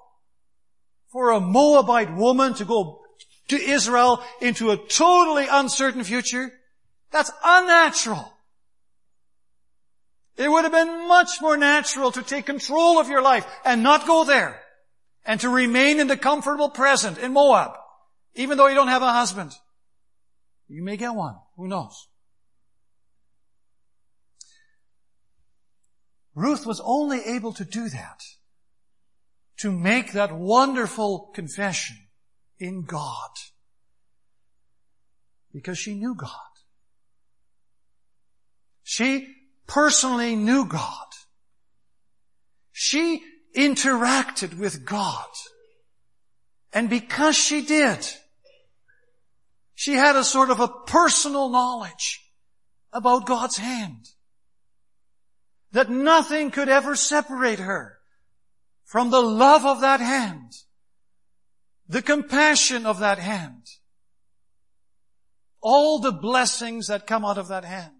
For 1.12 1.32
a 1.32 1.40
Moabite 1.40 2.16
woman 2.16 2.54
to 2.56 2.66
go 2.66 3.02
to 3.50 3.56
Israel 3.56 4.24
into 4.42 4.72
a 4.72 4.78
totally 4.78 5.48
uncertain 5.50 6.04
future, 6.04 6.52
that's 7.12 7.32
unnatural. 7.44 8.34
It 10.38 10.50
would 10.50 10.64
have 10.64 10.72
been 10.72 11.08
much 11.08 11.42
more 11.42 11.58
natural 11.58 12.12
to 12.12 12.22
take 12.22 12.46
control 12.46 13.00
of 13.00 13.10
your 13.10 13.22
life 13.22 13.46
and 13.66 13.84
not 13.84 14.08
go 14.08 14.24
there 14.24 14.62
and 15.26 15.40
to 15.42 15.50
remain 15.50 16.00
in 16.00 16.08
the 16.08 16.16
comfortable 16.16 16.70
present 16.70 17.18
in 17.18 17.34
Moab, 17.34 17.72
even 18.36 18.58
though 18.58 18.68
you 18.68 18.76
don't 18.76 18.88
have 18.88 19.02
a 19.02 19.12
husband. 19.12 19.52
You 20.68 20.84
may 20.84 20.96
get 20.96 21.14
one. 21.14 21.36
Who 21.58 21.68
knows? 21.68 22.08
Ruth 26.36 26.66
was 26.66 26.80
only 26.86 27.22
able 27.26 27.52
to 27.54 27.66
do 27.66 27.90
that, 27.90 28.22
to 29.60 29.72
make 29.72 30.14
that 30.14 30.32
wonderful 30.32 31.32
confession 31.34 31.98
in 32.60 32.84
God, 32.84 33.30
because 35.54 35.78
she 35.78 35.96
knew 35.96 36.16
God. 36.16 36.32
She 38.84 39.28
personally 39.68 40.36
knew 40.36 40.66
God. 40.66 41.08
She 42.72 43.22
interacted 43.56 44.58
with 44.58 44.86
God. 44.86 45.28
And 46.74 46.90
because 46.90 47.36
she 47.36 47.62
did, 47.66 48.08
she 49.76 49.94
had 49.94 50.16
a 50.16 50.24
sort 50.24 50.50
of 50.50 50.60
a 50.60 50.68
personal 50.68 51.50
knowledge 51.50 52.32
about 52.92 53.26
God's 53.26 53.58
hand. 53.58 54.06
That 55.72 55.90
nothing 55.90 56.52
could 56.52 56.70
ever 56.70 56.96
separate 56.96 57.60
her 57.60 57.99
from 58.90 59.12
the 59.12 59.22
love 59.22 59.68
of 59.68 59.82
that 59.82 60.00
hand, 60.00 60.52
the 61.88 62.02
compassion 62.02 62.88
of 62.88 62.98
that 63.00 63.20
hand, 63.20 63.68
all 65.62 66.00
the 66.00 66.12
blessings 66.12 66.88
that 66.88 67.06
come 67.06 67.24
out 67.24 67.38
of 67.38 67.50
that 67.50 67.64
hand. 67.64 67.94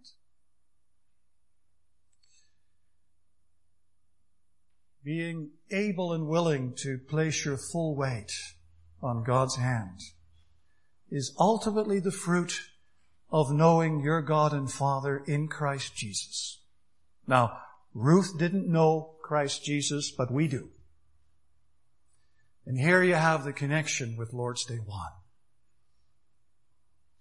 being 5.04 5.50
able 5.72 6.14
and 6.14 6.28
willing 6.28 6.72
to 6.78 6.98
place 7.10 7.44
your 7.44 7.58
full 7.58 7.96
weight 7.96 8.32
on 9.02 9.24
God's 9.24 9.56
hand 9.56 10.00
is 11.10 11.36
ultimately 11.40 12.00
the 12.00 12.12
fruit 12.12 12.62
of 13.32 13.52
knowing 13.52 14.02
your 14.02 14.22
God 14.22 14.54
and 14.54 14.72
Father 14.72 15.24
in 15.26 15.48
Christ 15.48 15.96
Jesus. 15.96 16.60
Now, 17.26 17.58
Ruth 17.96 18.38
didn't 18.38 18.72
know 18.72 19.16
Christ 19.24 19.64
Jesus, 19.64 20.12
but 20.16 20.32
we 20.32 20.48
do. 20.48 20.70
And 22.66 22.80
here 22.80 23.02
you 23.02 23.16
have 23.16 23.44
the 23.44 23.54
connection 23.54 24.16
with 24.18 24.34
Lord's 24.34 24.66
Day 24.66 24.78
1. 24.78 25.10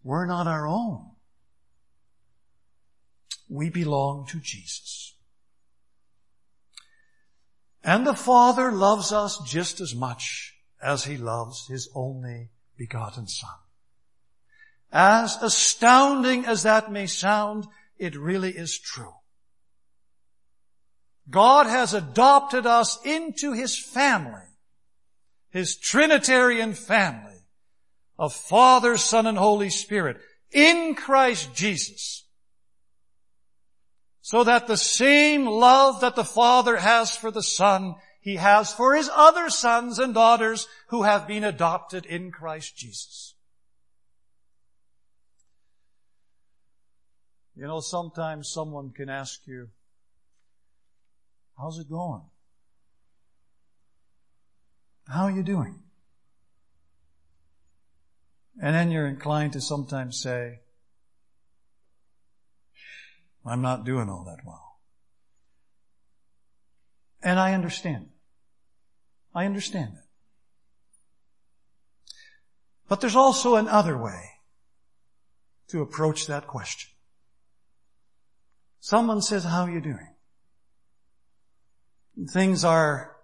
We're 0.02 0.26
not 0.26 0.46
our 0.46 0.66
own. 0.66 1.10
We 3.48 3.70
belong 3.70 4.26
to 4.28 4.40
Jesus. 4.40 5.14
And 7.82 8.06
the 8.06 8.14
Father 8.14 8.70
loves 8.70 9.12
us 9.12 9.38
just 9.46 9.80
as 9.80 9.94
much 9.94 10.54
as 10.82 11.04
He 11.04 11.16
loves 11.16 11.66
His 11.68 11.88
only 11.94 12.50
begotten 12.76 13.26
Son. 13.26 13.50
As 14.92 15.36
astounding 15.42 16.44
as 16.46 16.62
that 16.62 16.90
may 16.90 17.06
sound, 17.06 17.66
it 17.98 18.16
really 18.16 18.50
is 18.50 18.78
true. 18.78 19.14
God 21.30 21.66
has 21.66 21.92
adopted 21.92 22.64
us 22.64 22.98
into 23.04 23.52
His 23.52 23.78
family, 23.78 24.47
His 25.50 25.76
Trinitarian 25.76 26.74
family 26.74 27.44
of 28.18 28.32
Father, 28.32 28.96
Son, 28.96 29.26
and 29.26 29.38
Holy 29.38 29.70
Spirit 29.70 30.18
in 30.50 30.94
Christ 30.94 31.54
Jesus 31.54 32.24
so 34.28 34.44
that 34.44 34.66
the 34.66 34.76
same 34.76 35.46
love 35.46 36.02
that 36.02 36.14
the 36.14 36.22
Father 36.22 36.76
has 36.76 37.16
for 37.16 37.30
the 37.30 37.42
Son, 37.42 37.94
He 38.20 38.36
has 38.36 38.70
for 38.70 38.94
His 38.94 39.08
other 39.14 39.48
sons 39.48 39.98
and 39.98 40.12
daughters 40.12 40.68
who 40.88 41.04
have 41.04 41.26
been 41.26 41.44
adopted 41.44 42.04
in 42.04 42.30
Christ 42.30 42.76
Jesus. 42.76 43.34
You 47.56 47.66
know, 47.66 47.80
sometimes 47.80 48.50
someone 48.50 48.90
can 48.90 49.08
ask 49.08 49.40
you, 49.46 49.68
how's 51.56 51.78
it 51.78 51.88
going? 51.88 52.24
How 55.08 55.24
are 55.24 55.30
you 55.30 55.42
doing? 55.42 55.80
And 58.60 58.74
then 58.74 58.90
you're 58.90 59.06
inclined 59.06 59.52
to 59.54 59.60
sometimes 59.60 60.20
say, 60.20 60.60
I'm 63.46 63.62
not 63.62 63.84
doing 63.84 64.10
all 64.10 64.24
that 64.24 64.44
well. 64.44 64.78
And 67.22 67.38
I 67.38 67.54
understand. 67.54 68.08
I 69.34 69.46
understand 69.46 69.92
it. 69.94 70.04
But 72.88 73.00
there's 73.00 73.16
also 73.16 73.56
another 73.56 73.96
way 73.96 74.32
to 75.68 75.80
approach 75.82 76.26
that 76.26 76.46
question. 76.46 76.90
Someone 78.80 79.22
says, 79.22 79.44
how 79.44 79.62
are 79.62 79.70
you 79.70 79.80
doing? 79.80 80.14
Things 82.30 82.64
are 82.64 83.16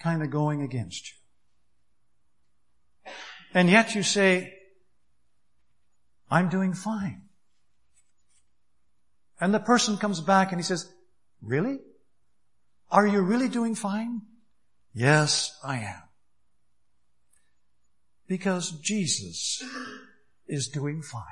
kind 0.00 0.22
of 0.22 0.30
going 0.30 0.62
against 0.62 1.08
you. 1.08 1.23
And 3.54 3.70
yet 3.70 3.94
you 3.94 4.02
say, 4.02 4.52
I'm 6.28 6.48
doing 6.48 6.74
fine. 6.74 7.22
And 9.40 9.54
the 9.54 9.60
person 9.60 9.96
comes 9.96 10.20
back 10.20 10.50
and 10.50 10.60
he 10.60 10.64
says, 10.64 10.92
really? 11.40 11.78
Are 12.90 13.06
you 13.06 13.20
really 13.22 13.48
doing 13.48 13.76
fine? 13.76 14.22
Yes, 14.92 15.56
I 15.64 15.78
am. 15.78 16.02
Because 18.26 18.72
Jesus 18.80 19.62
is 20.48 20.68
doing 20.68 21.02
fine. 21.02 21.22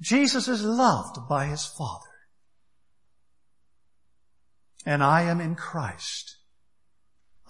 Jesus 0.00 0.48
is 0.48 0.62
loved 0.62 1.28
by 1.28 1.46
his 1.46 1.66
Father. 1.66 2.04
And 4.84 5.02
I 5.02 5.22
am 5.22 5.40
in 5.40 5.54
Christ. 5.54 6.36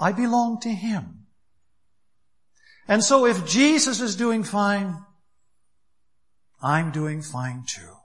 I 0.01 0.13
belong 0.13 0.61
to 0.61 0.71
him. 0.71 1.26
And 2.89 3.03
so 3.03 3.27
if 3.27 3.47
Jesus 3.47 4.01
is 4.01 4.17
doing 4.17 4.45
fine, 4.45 5.05
I'm 6.63 6.93
doing 6.93 7.23
fine 7.23 7.65
too. 7.67 7.97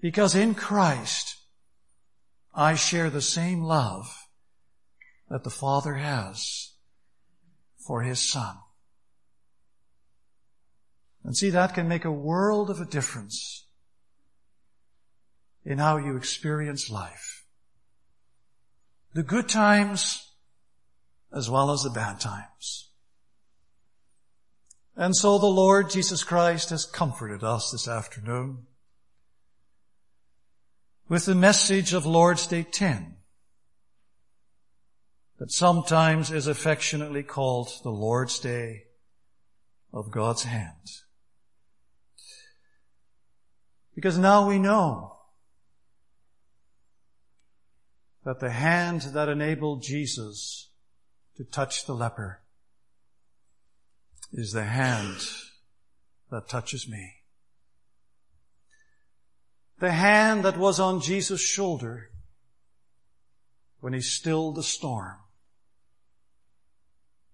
Because 0.00 0.34
in 0.34 0.54
Christ, 0.54 1.36
I 2.54 2.74
share 2.74 3.10
the 3.10 3.22
same 3.22 3.62
love 3.62 4.26
that 5.28 5.44
the 5.44 5.50
Father 5.50 5.94
has 5.94 6.72
for 7.78 8.02
His 8.02 8.20
Son. 8.20 8.56
And 11.24 11.36
see, 11.36 11.50
that 11.50 11.74
can 11.74 11.88
make 11.88 12.04
a 12.04 12.10
world 12.10 12.68
of 12.68 12.80
a 12.80 12.84
difference 12.84 13.66
in 15.64 15.78
how 15.78 15.96
you 15.96 16.16
experience 16.16 16.90
life. 16.90 17.44
The 19.14 19.22
good 19.22 19.48
times 19.48 20.32
as 21.32 21.48
well 21.48 21.70
as 21.70 21.82
the 21.82 21.90
bad 21.90 22.20
times. 22.20 22.90
And 24.96 25.16
so 25.16 25.38
the 25.38 25.46
Lord 25.46 25.90
Jesus 25.90 26.22
Christ 26.22 26.70
has 26.70 26.84
comforted 26.84 27.42
us 27.42 27.70
this 27.70 27.88
afternoon 27.88 28.66
with 31.08 31.24
the 31.24 31.34
message 31.34 31.94
of 31.94 32.04
Lord's 32.04 32.46
Day 32.46 32.62
10 32.62 33.16
that 35.38 35.50
sometimes 35.50 36.30
is 36.30 36.46
affectionately 36.46 37.22
called 37.22 37.70
the 37.82 37.90
Lord's 37.90 38.38
Day 38.38 38.84
of 39.92 40.10
God's 40.10 40.44
hand. 40.44 40.88
Because 43.94 44.18
now 44.18 44.46
we 44.46 44.58
know 44.58 45.16
that 48.24 48.40
the 48.40 48.50
hand 48.50 49.00
that 49.14 49.28
enabled 49.28 49.82
Jesus 49.82 50.70
to 51.36 51.44
touch 51.44 51.86
the 51.86 51.94
leper 51.94 52.41
is 54.32 54.52
the 54.52 54.64
hand 54.64 55.18
that 56.30 56.48
touches 56.48 56.88
me. 56.88 57.16
The 59.78 59.92
hand 59.92 60.44
that 60.44 60.56
was 60.56 60.80
on 60.80 61.00
Jesus' 61.00 61.40
shoulder 61.40 62.10
when 63.80 63.92
he 63.92 64.00
stilled 64.00 64.54
the 64.54 64.62
storm 64.62 65.16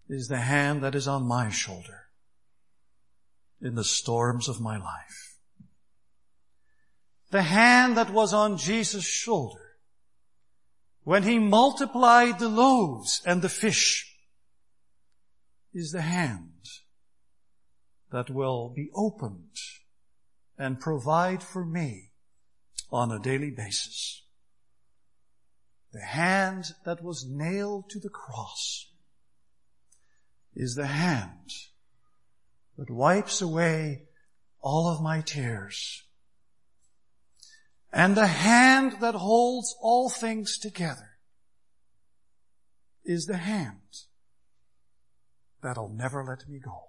is 0.08 0.28
the 0.28 0.38
hand 0.38 0.82
that 0.82 0.94
is 0.94 1.06
on 1.06 1.22
my 1.22 1.50
shoulder 1.50 2.06
in 3.60 3.74
the 3.74 3.84
storms 3.84 4.48
of 4.48 4.60
my 4.60 4.78
life. 4.78 5.36
The 7.30 7.42
hand 7.42 7.96
that 7.96 8.10
was 8.10 8.32
on 8.32 8.56
Jesus' 8.56 9.06
shoulder 9.06 9.76
when 11.02 11.22
he 11.22 11.38
multiplied 11.38 12.38
the 12.38 12.48
loaves 12.48 13.20
and 13.26 13.42
the 13.42 13.48
fish 13.48 14.16
is 15.74 15.92
the 15.92 16.00
hand 16.00 16.58
that 18.10 18.30
will 18.30 18.68
be 18.68 18.90
opened 18.94 19.56
and 20.56 20.80
provide 20.80 21.42
for 21.42 21.64
me 21.64 22.10
on 22.90 23.12
a 23.12 23.18
daily 23.18 23.50
basis. 23.50 24.22
The 25.92 26.00
hand 26.00 26.72
that 26.84 27.02
was 27.02 27.26
nailed 27.28 27.90
to 27.90 28.00
the 28.00 28.08
cross 28.08 28.90
is 30.54 30.74
the 30.74 30.86
hand 30.86 31.52
that 32.76 32.90
wipes 32.90 33.40
away 33.40 34.02
all 34.60 34.88
of 34.88 35.02
my 35.02 35.20
tears. 35.20 36.02
And 37.92 38.16
the 38.16 38.26
hand 38.26 38.96
that 39.00 39.14
holds 39.14 39.74
all 39.80 40.10
things 40.10 40.58
together 40.58 41.18
is 43.04 43.24
the 43.24 43.38
hand 43.38 43.80
that'll 45.62 45.88
never 45.88 46.22
let 46.22 46.48
me 46.48 46.58
go. 46.58 46.88